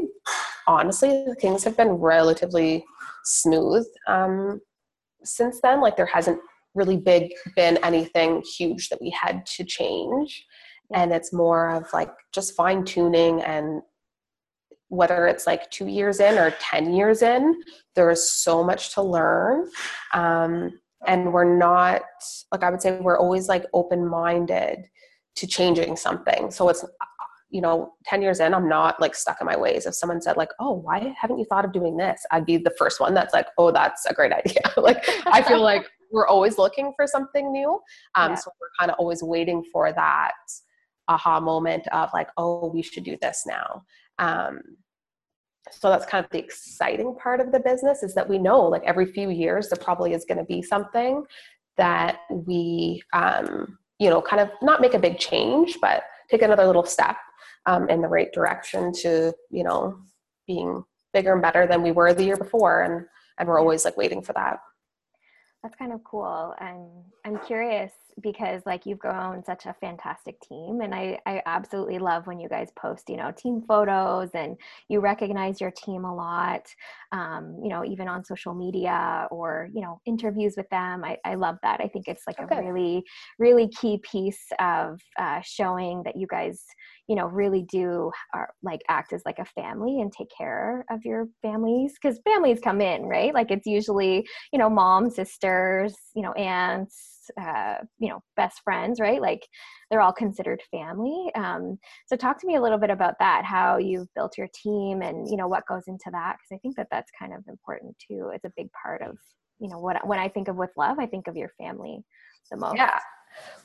[0.68, 2.86] honestly, things have been relatively
[3.24, 4.62] smooth um,
[5.24, 5.82] since then.
[5.82, 6.40] Like there hasn't
[6.76, 10.46] really big been anything huge that we had to change,
[10.94, 13.82] and it's more of like just fine tuning and
[14.90, 17.62] whether it's like two years in or 10 years in,
[17.96, 19.70] there is so much to learn.
[20.14, 22.02] Um, and we're not,
[22.52, 24.88] like, I would say, we're always like open minded
[25.38, 26.52] to changing something.
[26.52, 26.84] So it's,
[27.50, 29.86] you know, 10 years in, I'm not like stuck in my ways.
[29.86, 32.26] If someone said, like, oh, why haven't you thought of doing this?
[32.32, 34.62] I'd be the first one that's like, oh, that's a great idea.
[34.78, 37.80] like, I feel like we're always looking for something new.
[38.16, 38.36] Um, yeah.
[38.36, 40.34] So we're kind of always waiting for that
[41.08, 43.84] aha moment of like, oh, we should do this now.
[44.20, 44.60] Um,
[45.72, 48.84] so that's kind of the exciting part of the business is that we know like
[48.86, 51.24] every few years there probably is going to be something
[51.76, 56.66] that we um, you know, kind of not make a big change, but take another
[56.66, 57.18] little step
[57.66, 59.98] um, in the right direction to, you know,
[60.46, 60.84] being
[61.14, 62.84] bigger and better than we were the year before.
[62.84, 63.06] And,
[63.38, 64.60] and we're always like waiting for that.
[65.64, 66.54] That's kind of cool.
[66.60, 66.88] And
[67.26, 72.26] I'm curious because like you've grown such a fantastic team and I, I absolutely love
[72.26, 74.58] when you guys post you know team photos and
[74.90, 76.68] you recognize your team a lot
[77.12, 81.04] um, you know even on social media or you know interviews with them.
[81.04, 81.80] I, I love that.
[81.82, 82.58] I think it's like okay.
[82.58, 83.04] a really
[83.40, 86.64] really key piece of uh, showing that you guys
[87.08, 91.06] you know really do are, like act as like a family and take care of
[91.06, 93.34] your families because families come in right?
[93.34, 99.00] Like it's usually you know mom sisters you know aunts uh, you know best friends
[99.00, 99.22] right?
[99.22, 99.48] Like
[99.90, 101.32] they're all considered family.
[101.36, 105.02] Um, so talk to me a little bit about that how you've built your team
[105.02, 107.96] and you know what goes into that because i think that that's kind of important
[108.06, 108.32] too.
[108.34, 109.18] It's a big part of
[109.60, 112.04] you know what when i think of with love i think of your family
[112.50, 112.78] the most.
[112.78, 113.00] Yeah.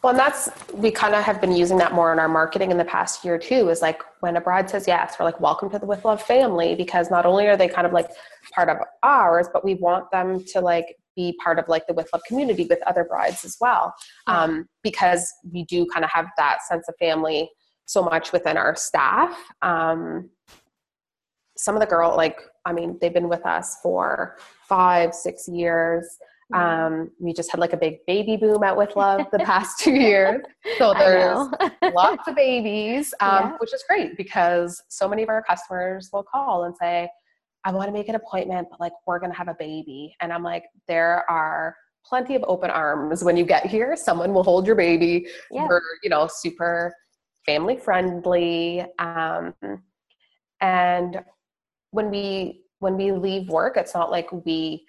[0.02, 2.76] Well, and that's we kind of have been using that more in our marketing in
[2.76, 3.68] the past year too.
[3.70, 6.74] Is like when a bride says yes, we're like, "Welcome to the With Love family,"
[6.74, 8.10] because not only are they kind of like
[8.54, 12.08] part of ours, but we want them to like be part of like the with
[12.12, 13.94] love community with other brides as well
[14.26, 17.48] um, because we do kind of have that sense of family
[17.86, 19.36] so much within our staff.
[19.60, 20.30] Um,
[21.56, 24.36] some of the girl like i mean they've been with us for
[24.68, 26.18] five six years.
[26.54, 29.94] Um, we just had like a big baby boom at with love the past two
[29.94, 30.42] years.
[30.76, 31.48] So there's
[31.94, 33.52] lots of babies um, yeah.
[33.58, 37.08] which is great because so many of our customers will call and say
[37.64, 40.14] I want to make an appointment, but like we're going to have a baby.
[40.20, 43.96] And I'm like, there are plenty of open arms when you get here.
[43.96, 45.26] Someone will hold your baby.
[45.50, 45.66] Yeah.
[45.68, 46.94] We're, you know, super
[47.46, 48.84] family friendly.
[48.98, 49.54] Um,
[50.60, 51.22] and
[51.90, 54.84] when we when we leave work, it's not like we,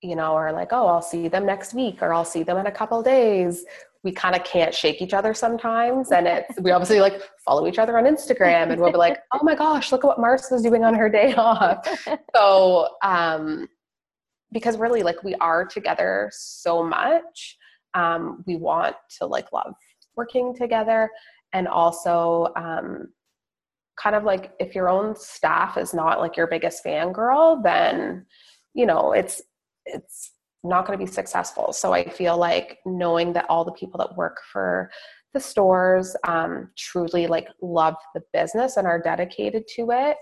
[0.00, 2.66] you know, are like, oh, I'll see them next week or I'll see them in
[2.66, 3.64] a couple days
[4.04, 7.78] we kind of can't shake each other sometimes and it's we obviously like follow each
[7.78, 10.84] other on instagram and we'll be like oh my gosh look at what marcia's doing
[10.84, 11.86] on her day off.
[12.34, 13.66] So um
[14.52, 17.56] because really like we are together so much
[17.94, 19.74] um we want to like love
[20.16, 21.10] working together
[21.52, 23.08] and also um
[23.96, 28.26] kind of like if your own staff is not like your biggest fangirl then
[28.74, 29.40] you know it's
[29.86, 30.32] it's
[30.64, 31.72] not going to be successful.
[31.72, 34.90] So I feel like knowing that all the people that work for
[35.34, 40.16] the stores um, truly like love the business and are dedicated to it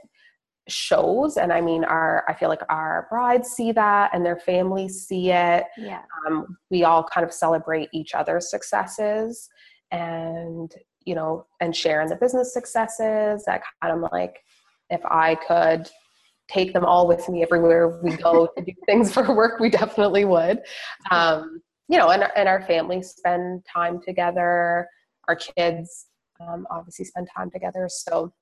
[0.68, 1.37] shows.
[1.38, 5.31] And i mean our i feel like our brides see that and their families see
[5.31, 5.64] it.
[5.76, 6.02] Yeah.
[6.26, 9.48] Um, we all kind of celebrate each other's successes
[9.90, 10.72] and
[11.05, 14.38] you know and share in the business successes that kind of like
[14.90, 15.90] if i could
[16.52, 20.24] take them all with me everywhere we go to do things for work, we definitely
[20.24, 20.60] would.
[21.10, 24.86] Um, you know, and, and our families spend time together.
[25.28, 26.06] Our kids
[26.40, 27.88] um, obviously spend time together.
[27.90, 28.32] So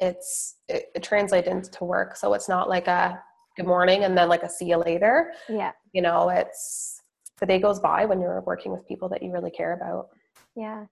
[0.00, 2.16] it's it, it translates into work.
[2.16, 3.20] So it's not like a
[3.56, 5.32] good morning and then like a see you later.
[5.48, 5.72] Yeah.
[5.92, 7.00] You know, it's
[7.38, 10.08] the day goes by when you're working with people that you really care about.
[10.54, 10.84] Yeah.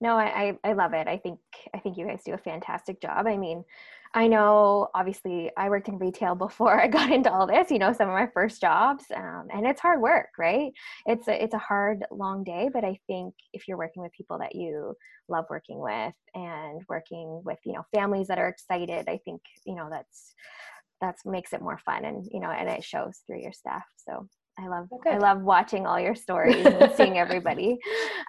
[0.00, 1.08] No, I, I, I love it.
[1.08, 1.38] I think
[1.74, 3.26] I think you guys do a fantastic job.
[3.26, 3.64] I mean,
[4.14, 7.70] I know, obviously, I worked in retail before I got into all this.
[7.70, 10.72] You know, some of my first jobs, um, and it's hard work, right?
[11.06, 14.38] It's a, it's a hard, long day, but I think if you're working with people
[14.38, 14.94] that you
[15.28, 19.74] love working with and working with, you know, families that are excited, I think you
[19.74, 20.34] know that's
[21.00, 23.84] that's makes it more fun, and you know, and it shows through your staff.
[24.08, 25.10] So I love okay.
[25.10, 27.78] I love watching all your stories and seeing everybody.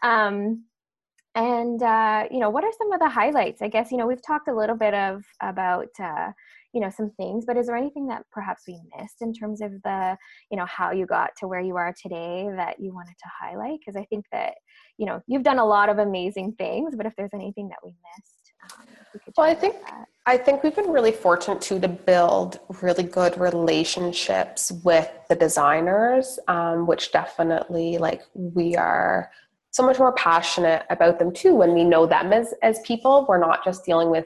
[0.02, 0.65] Um,
[1.36, 3.62] and uh, you know, what are some of the highlights?
[3.62, 6.32] I guess you know we've talked a little bit of about uh,
[6.74, 9.71] you know some things, but is there anything that perhaps we missed in terms of
[9.84, 10.17] the
[10.50, 13.80] you know how you got to where you are today that you wanted to highlight?
[13.80, 14.54] Because I think that
[14.98, 17.91] you know you've done a lot of amazing things, but if there's anything that we
[17.91, 19.76] missed, um, we well, I think
[20.26, 26.39] I think we've been really fortunate too to build really good relationships with the designers,
[26.48, 29.30] um, which definitely like we are
[29.76, 33.26] so much more passionate about them too when we know them as as people.
[33.28, 34.26] We're not just dealing with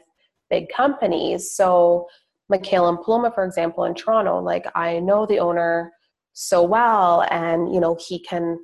[0.50, 1.52] big companies.
[1.56, 2.08] So
[2.52, 5.92] Mikaella and Paloma, for example, in Toronto, like I know the owner
[6.34, 8.58] so well and you know he can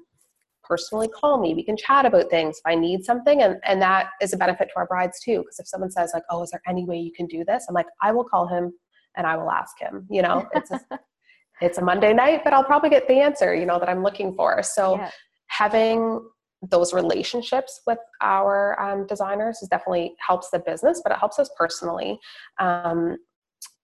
[0.64, 4.12] personally call me we can chat about things if i need something and, and that
[4.22, 6.62] is a benefit to our brides too because if someone says like oh is there
[6.68, 8.72] any way you can do this i'm like i will call him
[9.18, 10.80] and i will ask him you know it's a,
[11.62, 14.34] it's a monday night but i'll probably get the answer you know that i'm looking
[14.36, 15.12] for so yeah.
[15.48, 16.22] having
[16.70, 21.50] those relationships with our um, designers is definitely helps the business, but it helps us
[21.58, 22.20] personally.
[22.60, 23.18] Um,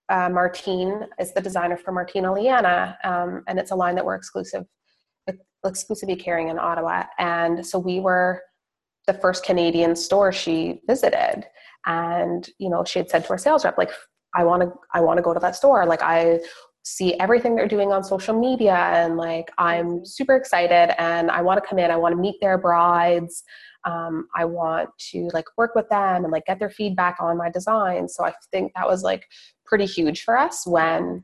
[0.10, 4.16] uh, Martine is the designer for Martine Liana, um, and it's a line that we're
[4.16, 4.66] exclusive
[5.66, 7.04] exclusively carrying in Ottawa.
[7.20, 8.42] And so we were
[9.08, 11.46] the first Canadian store she visited,
[11.86, 13.92] and you know she had said to our sales rep like,
[14.36, 15.86] "I want to, I want to go to that store.
[15.86, 16.40] Like I
[16.84, 21.62] see everything they're doing on social media and like i'm super excited and i want
[21.62, 23.44] to come in i want to meet their brides
[23.84, 27.50] um, i want to like work with them and like get their feedback on my
[27.50, 28.08] design.
[28.08, 29.26] So i think that was like
[29.66, 31.24] pretty huge for us when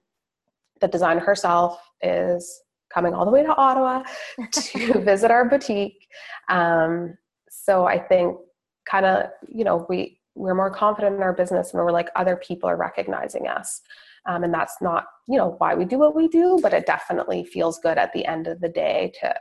[0.81, 2.61] the designer herself is
[2.93, 4.03] coming all the way to ottawa
[4.51, 6.07] to visit our boutique.
[6.49, 7.17] Um,
[7.49, 8.37] so i think
[8.89, 12.35] kind of you know we we're more confident in our business and we're like other
[12.37, 13.81] people are recognizing us
[14.27, 17.43] um, and that's not you know why we do what we do but it definitely
[17.43, 19.33] feels good at the end of the day to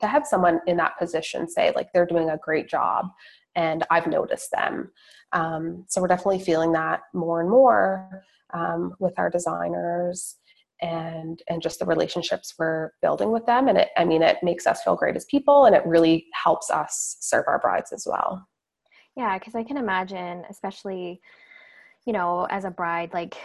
[0.00, 3.06] to have someone in that position say like they're doing a great job
[3.54, 4.90] and i've noticed them.
[5.32, 10.36] Um, so we're definitely feeling that more and more um, with our designers
[10.82, 13.68] and and just the relationships we're building with them.
[13.68, 16.70] And it i mean it makes us feel great as people and it really helps
[16.70, 18.46] us serve our brides as well.
[19.16, 21.20] Yeah because i can imagine especially
[22.04, 23.36] you know, as a bride, like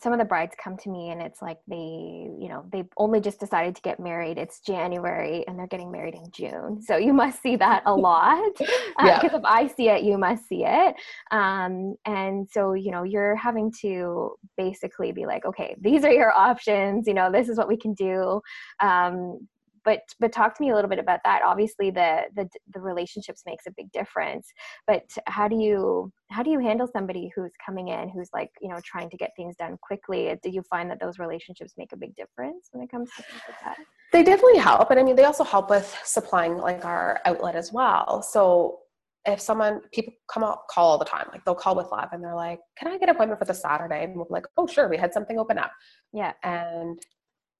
[0.00, 3.20] some of the brides come to me and it's like they, you know, they've only
[3.20, 4.38] just decided to get married.
[4.38, 6.80] It's January and they're getting married in June.
[6.80, 8.52] So you must see that a lot.
[8.56, 10.96] Because uh, if I see it, you must see it.
[11.30, 16.32] Um, and so, you know, you're having to basically be like, okay, these are your
[16.32, 17.06] options.
[17.06, 18.40] You know, this is what we can do.
[18.80, 19.46] Um,
[19.86, 21.40] but but talk to me a little bit about that.
[21.42, 24.52] Obviously the the, the relationships makes a big difference
[24.86, 28.68] but how do you how do you handle somebody who's coming in who's like you
[28.68, 30.36] know trying to get things done quickly?
[30.42, 33.40] Do you find that those relationships make a big difference when it comes to things
[33.48, 33.78] like that?
[34.12, 37.72] They definitely help and i mean they also help with supplying like our outlet as
[37.72, 38.22] well.
[38.22, 38.80] So
[39.24, 42.22] if someone people come out call all the time like they'll call with love and
[42.22, 44.04] they're like can i get an appointment for the saturday?
[44.04, 45.72] And we're like oh sure we had something open up.
[46.12, 46.32] Yeah.
[46.42, 46.98] And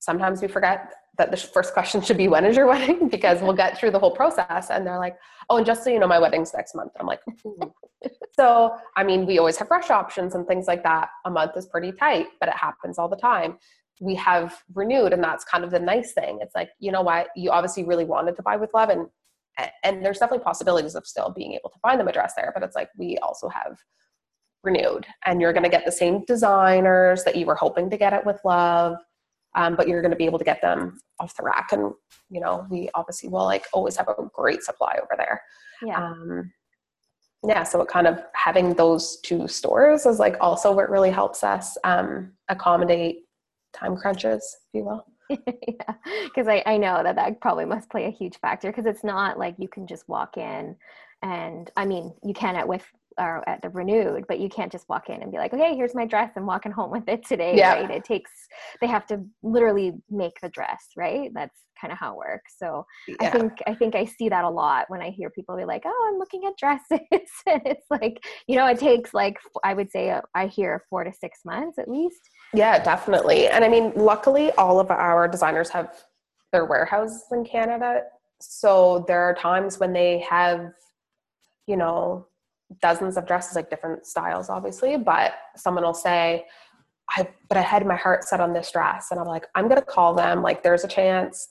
[0.06, 3.08] sometimes we forget that the first question should be when is your wedding?
[3.08, 5.16] Because we'll get through the whole process and they're like
[5.50, 6.92] oh and just so you know my wedding's next month.
[6.98, 7.20] I'm like
[8.38, 11.08] so i mean we always have rush options and things like that.
[11.26, 13.58] A month is pretty tight but it happens all the time.
[14.00, 16.38] We have renewed and that's kind of the nice thing.
[16.40, 17.28] It's like you know what?
[17.36, 19.08] You obviously really wanted to buy with love and
[19.82, 22.76] and there's definitely possibilities of still being able to find them address there but it's
[22.76, 23.78] like we also have
[24.62, 28.12] renewed and you're going to get the same designers that you were hoping to get
[28.12, 28.96] it with love
[29.56, 31.72] um, but you're going to be able to get them off the rack.
[31.72, 31.92] And
[32.30, 35.42] you know we obviously will like always have a great supply over there.
[35.82, 35.98] Yeah.
[35.98, 36.52] Um,
[37.46, 41.44] yeah so it kind of having those two stores is like also what really helps
[41.44, 43.24] us um, accommodate
[43.74, 45.04] time crunches if you will.
[45.66, 49.02] Yeah because I, I know that that probably must play a huge factor because it's
[49.02, 50.76] not like you can just walk in
[51.22, 52.84] and i mean you can at with
[53.18, 55.94] or at the renewed but you can't just walk in and be like okay here's
[55.94, 57.74] my dress i'm walking home with it today yeah.
[57.74, 57.90] right?
[57.90, 58.30] It takes
[58.80, 61.30] they have to literally make the dress right?
[61.34, 62.54] That's kind of how it works.
[62.58, 63.16] So yeah.
[63.20, 65.82] i think i think i see that a lot when i hear people be like
[65.84, 67.00] oh i'm looking at dresses.
[67.46, 71.04] And it's like you know it takes like i would say uh, I hear four
[71.04, 72.20] to six months at least.
[72.52, 73.48] Yeah definitely.
[73.48, 75.92] And i mean luckily all of our designers have
[76.52, 78.02] their warehouses in canada.
[78.40, 80.72] So there are times when they have
[81.66, 82.26] you know
[82.80, 86.44] dozens of dresses, like different styles, obviously, but someone will say,
[87.10, 89.08] I, but I had my heart set on this dress.
[89.10, 90.42] And I'm like, I'm going to call them.
[90.42, 91.48] Like, there's a chance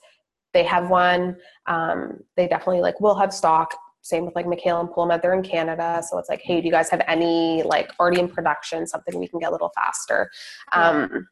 [0.53, 1.37] they have one.
[1.67, 3.73] Um, they definitely like will have stock.
[4.01, 5.19] Same with like Mikaella and Paloma.
[5.21, 6.03] They're in Canada.
[6.07, 9.27] So it's like, hey, do you guys have any like already in production, something we
[9.27, 10.29] can get a little faster?
[10.73, 11.27] Um,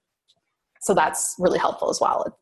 [0.81, 2.39] so that's really helpful as well.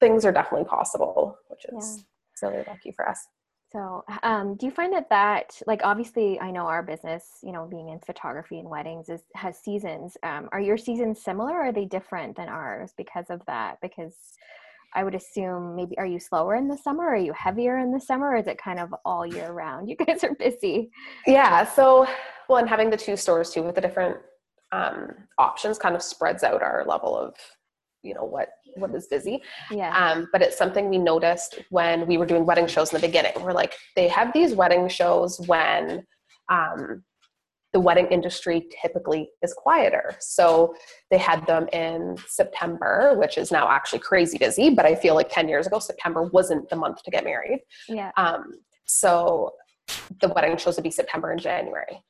[0.00, 2.04] Things are definitely possible, which is
[2.42, 2.48] yeah.
[2.48, 3.26] really lucky for us.
[3.74, 7.66] So, um, do you find that that like obviously I know our business, you know,
[7.66, 10.16] being in photography and weddings is has seasons.
[10.22, 11.54] Um, are your seasons similar?
[11.54, 13.78] or Are they different than ours because of that?
[13.82, 14.14] Because
[14.94, 17.04] I would assume maybe are you slower in the summer?
[17.04, 18.28] Are you heavier in the summer?
[18.28, 19.88] Or is it kind of all year round?
[19.94, 20.92] You guys are busy.
[21.26, 21.64] Yeah.
[21.64, 22.06] So,
[22.48, 24.18] well, and having the two stores too with the different
[24.70, 27.34] um, options kind of spreads out our level of
[28.04, 29.42] you know what what is busy.
[29.70, 29.96] Yeah.
[29.96, 33.32] Um, but it's something we noticed when we were doing wedding shows in the beginning.
[33.40, 36.04] We're like they have these wedding shows when
[36.50, 37.02] um,
[37.72, 40.16] the wedding industry typically is quieter.
[40.20, 40.74] So
[41.10, 45.28] they had them in september which is now actually crazy busy but i feel like
[45.30, 47.60] 10 years ago september wasn't the month to get married.
[47.88, 48.10] Yeah.
[48.16, 48.52] Um,
[48.86, 49.52] so
[50.20, 52.02] the wedding shows would be september and january.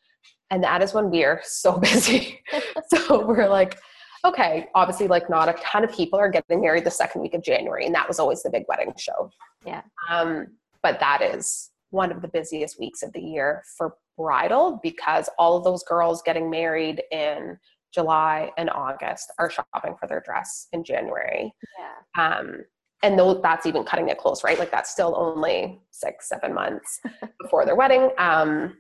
[0.51, 2.43] And that is when we are so busy.
[2.95, 3.79] So we're like
[4.25, 7.43] okay, obviously, like not a ton of people are getting married the second week of
[7.43, 9.31] January, and that was always the big wedding show.
[9.67, 9.83] Yeah.
[10.11, 10.49] Um,
[10.83, 15.57] but that is one of the busiest weeks of the year for bridal because all
[15.57, 17.59] of those girls getting married in
[17.93, 21.55] July and August are shopping for their dress in January.
[21.79, 22.37] Yeah.
[22.37, 22.65] Um,
[23.03, 24.59] and though that's even cutting it close, right?
[24.59, 27.01] Like that's still only six, seven months
[27.41, 28.11] before their wedding.
[28.19, 28.79] Um,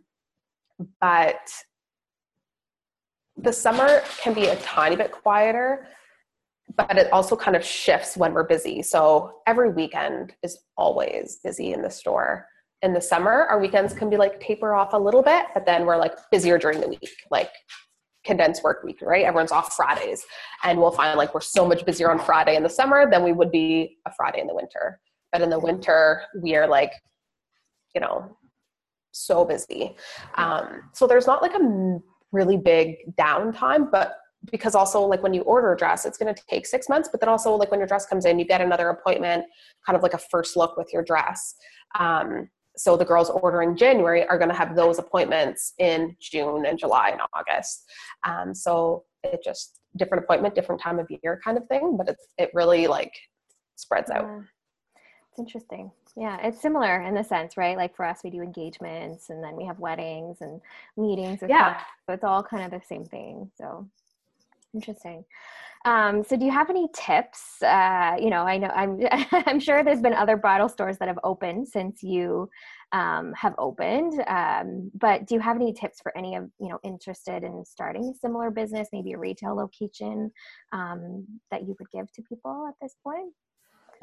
[1.00, 1.38] but
[3.36, 5.88] the summer can be a tiny bit quieter,
[6.76, 8.82] but it also kind of shifts when we're busy.
[8.82, 12.46] So every weekend is always busy in the store.
[12.82, 15.86] In the summer, our weekends can be like taper off a little bit, but then
[15.86, 17.50] we're like busier during the week, like
[18.24, 19.24] condensed work week, right?
[19.24, 20.24] Everyone's off Fridays.
[20.62, 23.32] And we'll find like we're so much busier on Friday in the summer than we
[23.32, 25.00] would be a Friday in the winter.
[25.32, 26.92] But in the winter, we are like,
[27.94, 28.36] you know,
[29.12, 29.96] so busy.
[30.36, 31.98] Um, so there's not like a
[32.34, 34.18] really big downtime, but
[34.50, 37.20] because also like when you order a dress, it's going to take six months, but
[37.20, 39.46] then also like when your dress comes in, you get another appointment,
[39.86, 41.54] kind of like a first look with your dress.
[41.98, 46.78] Um, so the girls ordering January are going to have those appointments in June and
[46.78, 47.84] July and August.
[48.26, 52.26] Um, so it just different appointment, different time of year kind of thing, but it's,
[52.36, 53.12] it really like
[53.76, 54.28] spreads out.
[55.30, 55.90] It's interesting.
[56.16, 57.76] Yeah, it's similar in the sense, right?
[57.76, 60.60] Like for us, we do engagements and then we have weddings and
[60.96, 61.40] meetings.
[61.48, 61.80] yeah.
[62.06, 63.50] So it's all kind of the same thing.
[63.56, 63.88] So
[64.72, 65.24] interesting.
[65.84, 67.60] Um, so do you have any tips?
[67.62, 69.00] Uh, you know, I know I'm
[69.46, 72.48] I'm sure there's been other bridal stores that have opened since you
[72.92, 74.14] um, have opened.
[74.26, 78.12] Um, but do you have any tips for any of you know interested in starting
[78.14, 80.30] a similar business, maybe a retail location
[80.72, 83.32] um, that you would give to people at this point?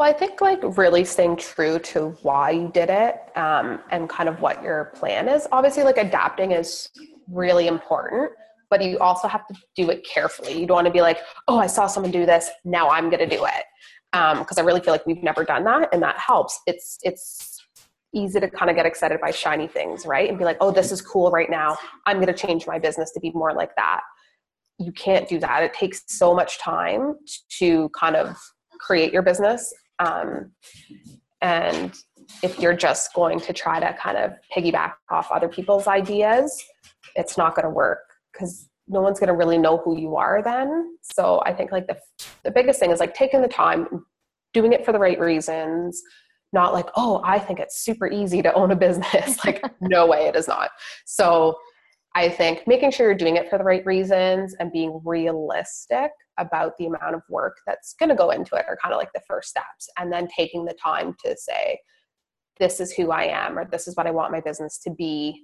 [0.01, 4.27] Well, I think like really staying true to why you did it um, and kind
[4.27, 5.47] of what your plan is.
[5.51, 6.89] Obviously, like adapting is
[7.29, 8.31] really important,
[8.71, 10.59] but you also have to do it carefully.
[10.59, 13.19] You don't want to be like, oh, I saw someone do this, now I'm going
[13.19, 13.63] to do it.
[14.11, 16.59] Because um, I really feel like we've never done that, and that helps.
[16.65, 17.63] It's it's
[18.11, 20.27] easy to kind of get excited by shiny things, right?
[20.27, 21.77] And be like, oh, this is cool right now.
[22.07, 24.01] I'm going to change my business to be more like that.
[24.79, 25.61] You can't do that.
[25.61, 27.17] It takes so much time
[27.59, 28.35] to kind of
[28.79, 30.51] create your business um,
[31.41, 31.93] and
[32.43, 36.63] if you're just going to try to kind of piggyback off other people's ideas,
[37.15, 37.99] it's not going to work
[38.31, 40.97] because no one's going to really know who you are then.
[41.01, 41.97] So I think like the
[42.43, 44.05] the biggest thing is like taking the time,
[44.53, 46.01] doing it for the right reasons,
[46.53, 49.43] not like, oh, I think it's super easy to own a business.
[49.45, 50.71] like, no way, it is not.
[51.05, 51.57] So
[52.13, 56.77] I think making sure you're doing it for the right reasons and being realistic about
[56.77, 59.21] the amount of work that's going to go into it are kind of like the
[59.27, 59.89] first steps.
[59.97, 61.79] And then taking the time to say,
[62.59, 65.43] this is who I am, or this is what I want my business to be.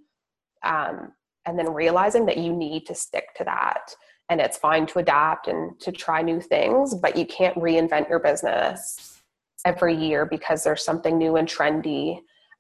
[0.64, 1.14] Um,
[1.46, 3.96] and then realizing that you need to stick to that.
[4.30, 8.20] And it's fine to adapt and to try new things, but you can't reinvent your
[8.20, 9.22] business
[9.66, 12.20] every year because there's something new and trendy.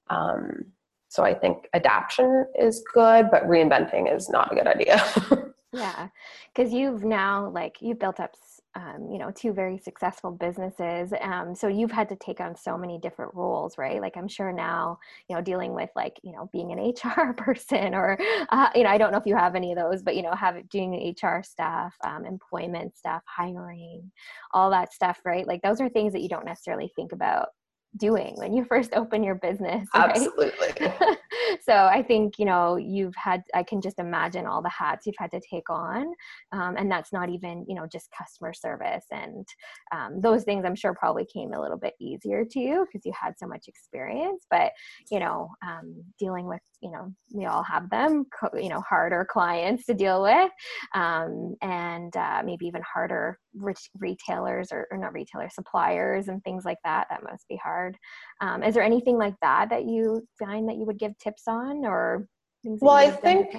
[0.09, 0.71] Um,
[1.09, 5.03] so I think adaptation is good, but reinventing is not a good idea.
[5.73, 6.09] yeah,
[6.53, 8.35] because you've now like you've built up,
[8.75, 11.13] um, you know, two very successful businesses.
[11.21, 14.01] Um, so you've had to take on so many different roles, right?
[14.01, 14.99] Like I'm sure now,
[15.29, 18.17] you know, dealing with like you know being an HR person, or
[18.49, 20.33] uh, you know, I don't know if you have any of those, but you know,
[20.33, 24.11] have doing HR stuff, um, employment stuff, hiring,
[24.53, 25.47] all that stuff, right?
[25.47, 27.49] Like those are things that you don't necessarily think about
[27.95, 30.09] doing when you first open your business right?
[30.09, 30.51] absolutely
[31.61, 35.15] so i think you know you've had i can just imagine all the hats you've
[35.17, 36.07] had to take on
[36.51, 39.47] um, and that's not even you know just customer service and
[39.93, 43.13] um, those things i'm sure probably came a little bit easier to you because you
[43.19, 44.71] had so much experience but
[45.11, 48.25] you know um, dealing with you know we all have them
[48.55, 50.51] you know harder clients to deal with
[50.93, 56.77] um, and uh, maybe even harder retailers or, or, not retailers suppliers and things like
[56.83, 57.97] that that must be hard
[58.41, 61.85] um, is there anything like that that you find that you would give tips on
[61.85, 62.27] or
[62.63, 63.53] things well i think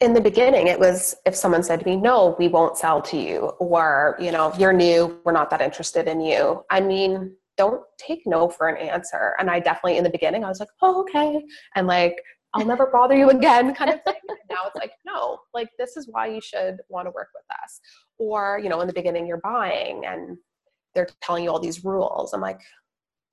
[0.00, 3.16] in the beginning it was if someone said to me no we won't sell to
[3.16, 7.82] you or you know you're new we're not that interested in you i mean don't
[7.98, 11.00] take no for an answer and i definitely in the beginning i was like oh
[11.00, 11.42] okay
[11.74, 12.20] and like
[12.54, 14.14] I'll never bother you again kind of thing.
[14.50, 17.80] now it's like, no, like this is why you should want to work with us.
[18.18, 20.36] Or, you know, in the beginning you're buying and
[20.94, 22.32] they're telling you all these rules.
[22.32, 22.60] I'm like,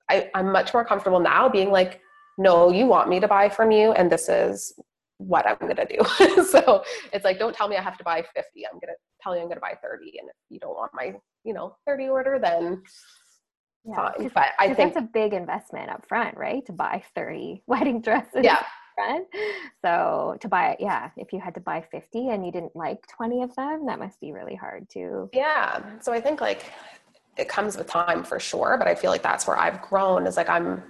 [0.08, 2.00] I, I'm much more comfortable now being like,
[2.38, 4.78] no, you want me to buy from you and this is
[5.18, 6.44] what I'm gonna do.
[6.44, 8.66] so it's like, don't tell me I have to buy 50.
[8.66, 10.18] I'm gonna tell you I'm gonna buy 30.
[10.18, 11.14] And if you don't want my,
[11.44, 12.82] you know, 30 order, then
[13.84, 14.30] yeah, fine.
[14.34, 16.64] But I think that's a big investment up front, right?
[16.66, 18.42] To buy 30 wedding dresses.
[18.42, 18.62] Yeah
[19.82, 23.06] So to buy, it, yeah, if you had to buy 50 and you didn't like
[23.08, 25.30] 20 of them, that must be really hard too.
[25.32, 25.82] Yeah.
[26.00, 26.64] So I think like
[27.36, 30.36] it comes with time for sure, but I feel like that's where I've grown is
[30.36, 30.82] like I'm,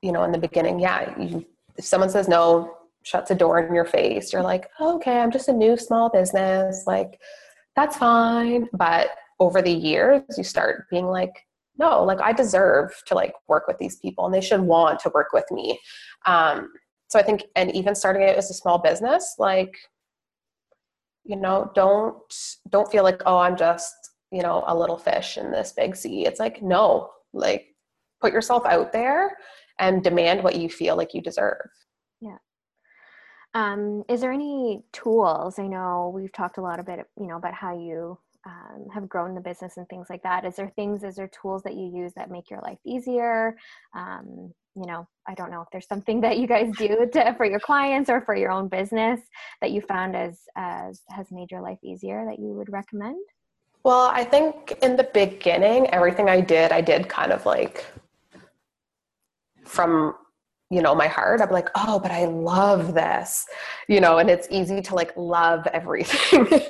[0.00, 1.44] you know, in the beginning, yeah, you,
[1.76, 5.48] if someone says no, shuts a door in your face, you're like, okay, I'm just
[5.48, 6.84] a new small business.
[6.86, 7.20] Like,
[7.74, 8.68] that's fine.
[8.72, 11.46] But over the years, you start being like,
[11.78, 15.10] no, like I deserve to like work with these people and they should want to
[15.14, 15.80] work with me.
[16.26, 16.72] Um,
[17.12, 19.76] so i think and even starting it as a small business like
[21.24, 22.16] you know don't
[22.70, 26.26] don't feel like oh i'm just you know a little fish in this big sea.
[26.26, 27.66] It's like no like
[28.20, 29.36] put yourself out there
[29.78, 31.68] and demand what you feel like you deserve.
[32.20, 32.38] Yeah.
[33.54, 35.58] Um, is there any tools?
[35.58, 39.34] I know we've talked a lot about you know about how you um, have grown
[39.34, 40.46] the business and things like that.
[40.46, 43.56] Is there things is there tools that you use that make your life easier?
[43.94, 47.44] Um, you know i don't know if there's something that you guys do to, for
[47.44, 49.20] your clients or for your own business
[49.60, 53.24] that you found as as has made your life easier that you would recommend?
[53.84, 57.84] Well i think in the beginning everything i did i did kind of like
[59.64, 60.14] from
[60.70, 61.42] you know my heart.
[61.42, 63.44] I'm like oh but i love this
[63.88, 66.46] you know and it's easy to like love everything.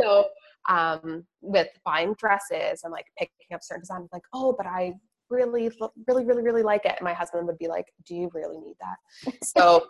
[0.00, 0.26] So
[0.68, 4.94] um with buying dresses and like picking up certain designs like oh but i
[5.32, 5.70] really,
[6.06, 6.94] really, really, really like it.
[6.98, 9.34] And my husband would be like, Do you really need that?
[9.56, 9.86] So,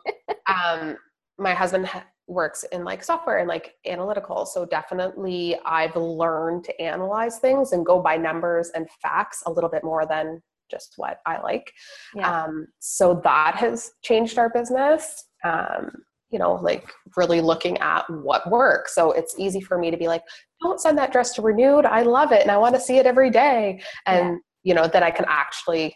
[0.47, 0.97] um,
[1.38, 1.90] my husband
[2.28, 4.47] works in like software and like analytical.
[4.47, 9.70] So, definitely, I've learned to analyze things and go by numbers and facts a little
[9.70, 10.40] bit more than
[10.70, 11.70] just what I like.
[12.14, 12.45] Yeah.
[12.45, 15.24] Um, so, that has changed our business.
[15.45, 15.90] Um,
[16.30, 18.95] you know, like really looking at what works.
[18.95, 20.22] So it's easy for me to be like,
[20.62, 21.84] don't send that dress to renewed.
[21.84, 23.82] I love it and I want to see it every day.
[24.07, 25.94] And you know, then I can actually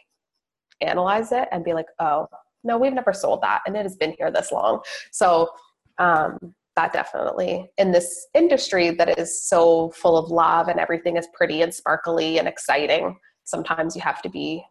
[0.81, 2.27] analyze it and be like, oh,
[2.65, 4.81] no, we've never sold that and it has been here this long.
[5.13, 5.49] So
[5.99, 11.29] um, that definitely in this industry that is so full of love and everything is
[11.33, 14.65] pretty and sparkly and exciting, sometimes you have to be,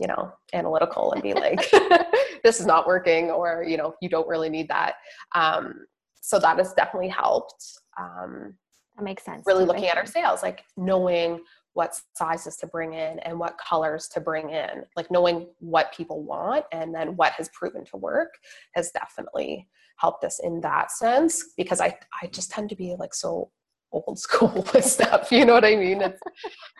[0.00, 1.70] you know, analytical and be like,
[2.44, 4.94] this is not working or, you know, you don't really need that.
[5.34, 5.86] Um,
[6.20, 7.78] so that has definitely helped.
[7.98, 8.54] Um,
[8.96, 9.42] that makes sense.
[9.46, 11.40] Really looking at our sales, like knowing
[11.74, 14.84] what sizes to bring in and what colors to bring in.
[14.96, 18.34] Like knowing what people want and then what has proven to work
[18.74, 23.14] has definitely helped us in that sense because I, I just tend to be like
[23.14, 23.50] so
[23.92, 25.30] old school with stuff.
[25.30, 26.00] You know what I mean?
[26.00, 26.20] It's,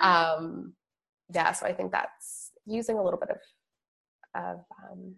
[0.00, 0.74] um,
[1.34, 3.38] yeah, so I think that's using a little bit of,
[4.42, 5.16] of um,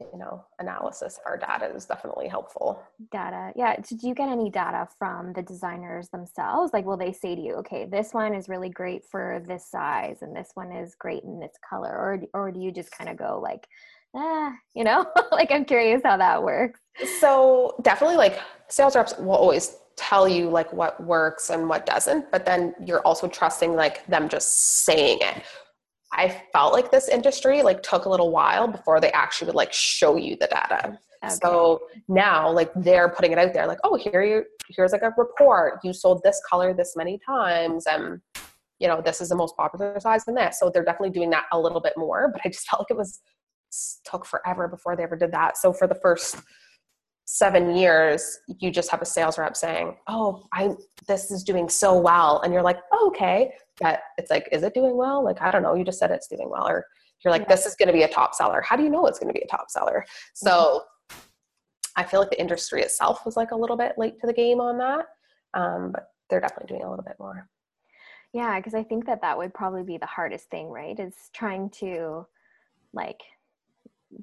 [0.00, 2.82] you know analysis of our data is definitely helpful.
[3.12, 3.76] Data yeah.
[3.76, 6.72] Did you get any data from the designers themselves?
[6.72, 10.18] Like will they say to you okay this one is really great for this size
[10.22, 13.16] and this one is great in this color or or do you just kind of
[13.16, 13.66] go like
[14.14, 15.06] ah you know?
[15.32, 16.80] Like i'm curious how that works.
[17.20, 22.30] So definitely like sales reps will always tell you like what works and what doesn't
[22.32, 25.44] but then you're also trusting like them just saying it
[26.14, 29.72] I felt like this industry like took a little while before they actually would like
[29.72, 30.98] show you the data.
[31.24, 31.34] Okay.
[31.42, 35.12] So now like they're putting it out there like, oh, here you here's like a
[35.16, 35.80] report.
[35.82, 38.20] You sold this color this many times and
[38.80, 40.58] you know, this is the most popular size in this.
[40.58, 42.96] So they're definitely doing that a little bit more, but I just felt like it
[42.96, 43.20] was
[44.04, 45.56] took forever before they ever did that.
[45.56, 46.36] So for the first
[47.24, 50.70] seven years, you just have a sales rep saying, "Oh, I
[51.08, 54.74] this is doing so well," and you're like, oh, "Okay, that it's like, is it
[54.74, 55.24] doing well?
[55.24, 55.74] Like, I don't know.
[55.74, 56.86] You just said it's doing well, or
[57.24, 58.60] you're like, this is going to be a top seller.
[58.60, 60.04] How do you know it's going to be a top seller?
[60.34, 61.20] So mm-hmm.
[61.96, 64.60] I feel like the industry itself was like a little bit late to the game
[64.60, 65.06] on that.
[65.54, 67.48] Um, but they're definitely doing a little bit more.
[68.32, 70.98] Yeah, because I think that that would probably be the hardest thing, right?
[70.98, 72.26] Is trying to
[72.92, 73.20] like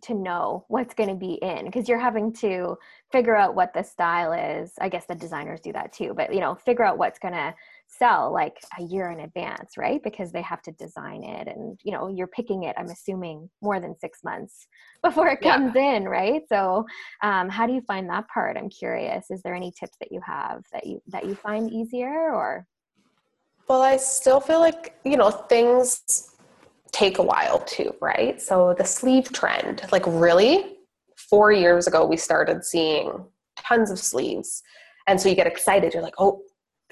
[0.03, 2.77] to know what's going to be in because you're having to
[3.11, 4.71] figure out what the style is.
[4.79, 7.53] I guess the designers do that too, but you know, figure out what's going to
[7.91, 10.01] sell like a year in advance, right?
[10.03, 13.79] Because they have to design it and you know, you're picking it I'm assuming more
[13.79, 14.67] than 6 months
[15.03, 15.95] before it comes yeah.
[15.95, 16.41] in, right?
[16.49, 16.85] So,
[17.21, 18.57] um, how do you find that part?
[18.57, 19.29] I'm curious.
[19.29, 22.65] Is there any tips that you have that you that you find easier or
[23.67, 26.31] well, I still feel like, you know, things
[26.91, 28.41] take a while too, right?
[28.41, 30.77] So the sleeve trend, like really,
[31.15, 33.25] four years ago, we started seeing
[33.57, 34.61] tons of sleeves.
[35.07, 35.93] And so you get excited.
[35.93, 36.41] You're like, oh,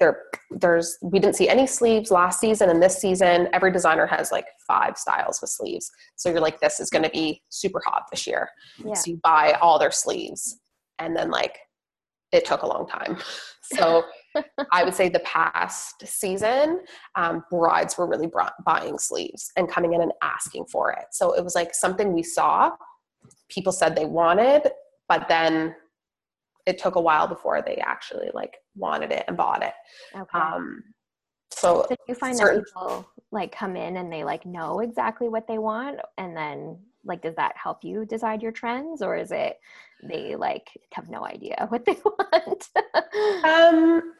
[0.00, 2.70] there, there's, we didn't see any sleeves last season.
[2.70, 5.90] And this season, every designer has like five styles with sleeves.
[6.16, 8.48] So you're like, this is going to be super hot this year.
[8.84, 8.94] Yeah.
[8.94, 10.58] So you buy all their sleeves.
[10.98, 11.58] And then like,
[12.32, 13.18] it took a long time.
[13.62, 14.04] So
[14.72, 16.80] I would say the past season,
[17.16, 18.30] um, brides were really
[18.64, 21.06] buying sleeves and coming in and asking for it.
[21.12, 22.70] So it was like something we saw,
[23.48, 24.70] people said they wanted,
[25.08, 25.74] but then
[26.70, 29.74] it took a while before they actually like wanted it and bought it.
[30.16, 30.38] Okay.
[30.38, 30.82] Um,
[31.50, 35.28] so, so you find certain, that people like come in and they like know exactly
[35.28, 39.32] what they want and then like does that help you decide your trends or is
[39.32, 39.58] it
[40.02, 42.68] they like have no idea what they want
[43.44, 44.14] um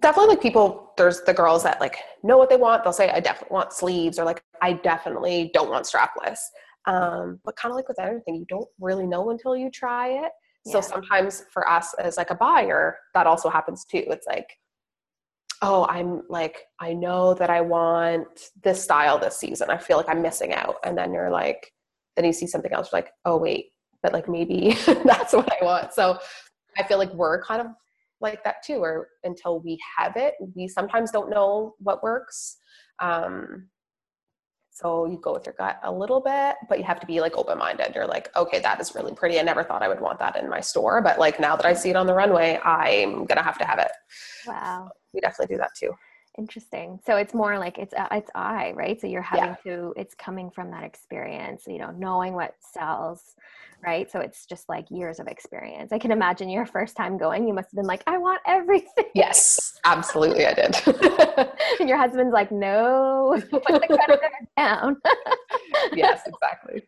[0.00, 3.20] definitely like people there's the girls that like know what they want they'll say i
[3.20, 6.38] definitely want sleeves or like i definitely don't want strapless
[6.86, 10.32] um, but kind of like with everything you don't really know until you try it
[10.64, 10.72] yeah.
[10.72, 14.04] so sometimes for us as like a buyer that also happens too.
[14.08, 14.48] It's like
[15.62, 19.70] oh i'm like i know that i want this style this season.
[19.70, 20.76] I feel like i'm missing out.
[20.84, 21.72] And then you're like
[22.16, 23.66] then you see something else you're like oh wait
[24.02, 25.92] but like maybe that's what i want.
[25.92, 26.18] So
[26.76, 27.68] i feel like we're kind of
[28.20, 32.56] like that too or until we have it we sometimes don't know what works.
[33.00, 33.68] Um,
[34.74, 37.36] so you go with your gut a little bit but you have to be like
[37.36, 39.38] open minded you're like okay that is really pretty.
[39.38, 41.72] I never thought i would want that in my store but like now that i
[41.72, 43.92] see it on the runway i'm gonna have to have it.
[44.46, 44.88] Wow.
[44.90, 45.92] So we definitely do that too
[46.38, 49.72] interesting so it's more like it's uh, it's i right so you're having yeah.
[49.72, 53.36] to it's coming from that experience you know knowing what sells
[53.84, 54.10] right?
[54.10, 55.92] So it's just like years of experience.
[55.92, 59.04] I can imagine your first time going, you must have been like, I want everything.
[59.14, 60.76] Yes, absolutely, I did.
[61.80, 64.20] and your husband's like, no, put the credit
[64.56, 64.96] down.
[65.94, 66.82] yes, exactly.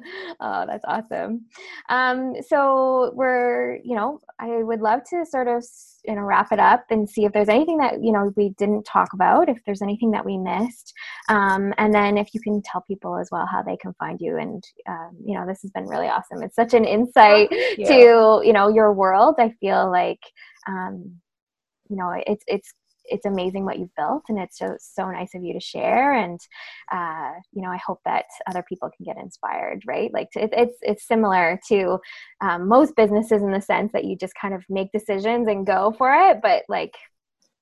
[0.40, 1.46] oh, that's awesome.
[1.88, 5.64] Um, so we're, you know, I would love to sort of,
[6.04, 8.84] you know, wrap it up and see if there's anything that, you know, we didn't
[8.84, 10.92] talk about, if there's anything that we missed.
[11.28, 14.38] Um, and then if you can tell people as well how they can find you.
[14.38, 16.42] And, um, you know, this has been really awesome.
[16.42, 19.36] It's such an insight to, you know, your world.
[19.38, 20.20] I feel like,
[20.66, 21.16] um,
[21.88, 22.72] you know, it's, it's
[23.04, 26.40] it's amazing what you've built and it's just so nice of you to share and
[26.92, 30.12] uh, you know i hope that other people can get inspired right?
[30.12, 31.98] Like it, it's it's similar to
[32.40, 35.94] um, most businesses in the sense that you just kind of make decisions and go
[35.96, 36.94] for it but like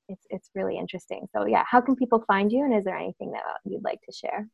[0.08, 1.26] it's it's really interesting.
[1.34, 4.12] So yeah how can people find you and is there anything that you'd like to
[4.12, 4.48] share?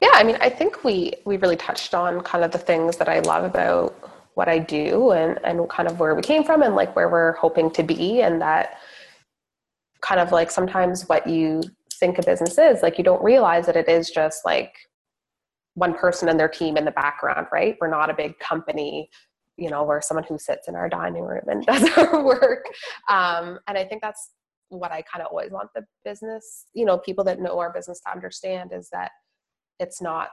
[0.00, 3.08] Yeah i mean i think we we really touched on kind of the things that
[3.08, 3.90] i love about
[4.34, 7.32] what i do and and kind of where we came from and like where we're
[7.32, 8.78] hoping to be and that
[10.00, 11.62] kind of like sometimes what you
[11.94, 14.74] think a business is like you don't realize that it is just like
[15.74, 17.76] one person and their team in the background right?
[17.80, 19.08] We're not a big company
[19.56, 22.64] you know we're someone who sits in our dining room and does our work.
[23.08, 24.30] Um, and i think that's
[24.68, 28.00] what i kind of always want the business you know people that know our business
[28.00, 29.10] to understand is that
[29.80, 30.28] it's not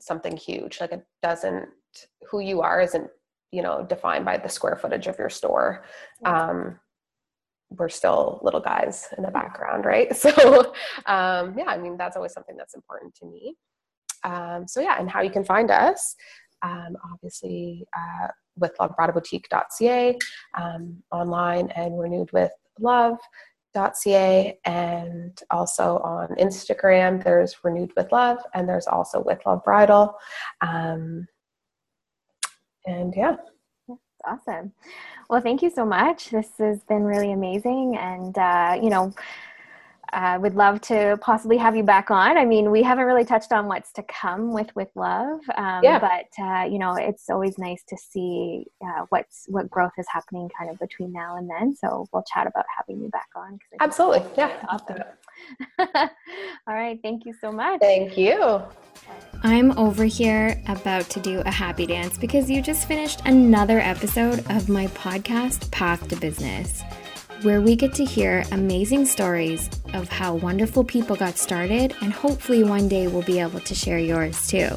[0.00, 0.80] something huge.
[0.80, 1.68] Like it doesn't
[2.30, 3.08] who you are isn't
[3.50, 5.84] you know defined by the square footage of your store.
[6.24, 6.78] Um,
[7.70, 10.08] we're still little guys in the background, right?
[10.16, 10.72] So,
[11.06, 13.56] um, yeah, I mean, that's always something that's important to me.
[14.24, 16.16] Um, so, yeah, and how you can find us,
[16.62, 20.18] um, obviously, uh, with lovebridalboutique.ca,
[20.56, 22.50] um, online and renewed with
[22.80, 30.14] love.ca, and also on Instagram, there's renewed with love, and there's also with love bridal.
[30.62, 31.26] Um,
[32.86, 33.36] and yeah.
[34.28, 34.72] Awesome.
[35.30, 36.30] Well, thank you so much.
[36.30, 37.96] This has been really amazing.
[37.96, 39.14] And, uh, you know,
[40.12, 42.36] uh, would love to possibly have you back on.
[42.36, 45.98] I mean, we haven't really touched on what's to come with with love, um, yeah.
[45.98, 50.48] but uh, you know, it's always nice to see uh, what's what growth is happening
[50.56, 51.74] kind of between now and then.
[51.76, 53.58] So we'll chat about having you back on.
[53.80, 55.02] Absolutely, yeah, awesome.
[56.68, 57.80] All right, thank you so much.
[57.80, 58.62] Thank you.
[59.42, 64.40] I'm over here about to do a happy dance because you just finished another episode
[64.50, 66.82] of my podcast, Path to Business
[67.42, 72.64] where we get to hear amazing stories of how wonderful people got started, and hopefully
[72.64, 74.68] one day we'll be able to share yours too.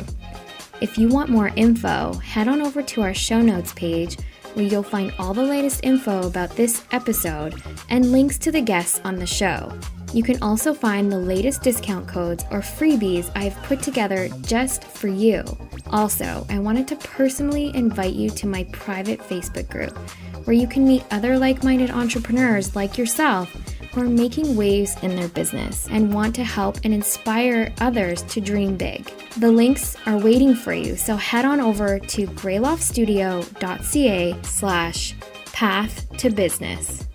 [0.80, 4.18] If you want more info, head on over to our show notes page
[4.54, 9.00] where you'll find all the latest info about this episode and links to the guests
[9.04, 9.72] on the show.
[10.14, 15.08] You can also find the latest discount codes or freebies I've put together just for
[15.08, 15.44] you.
[15.92, 19.98] Also, I wanted to personally invite you to my private Facebook group
[20.46, 23.54] where you can meet other like minded entrepreneurs like yourself
[23.92, 28.42] who are making waves in their business and want to help and inspire others to
[28.42, 29.06] dream big.
[29.38, 35.16] The links are waiting for you, so head on over to greyloftstudio.ca slash
[35.52, 37.08] path to business.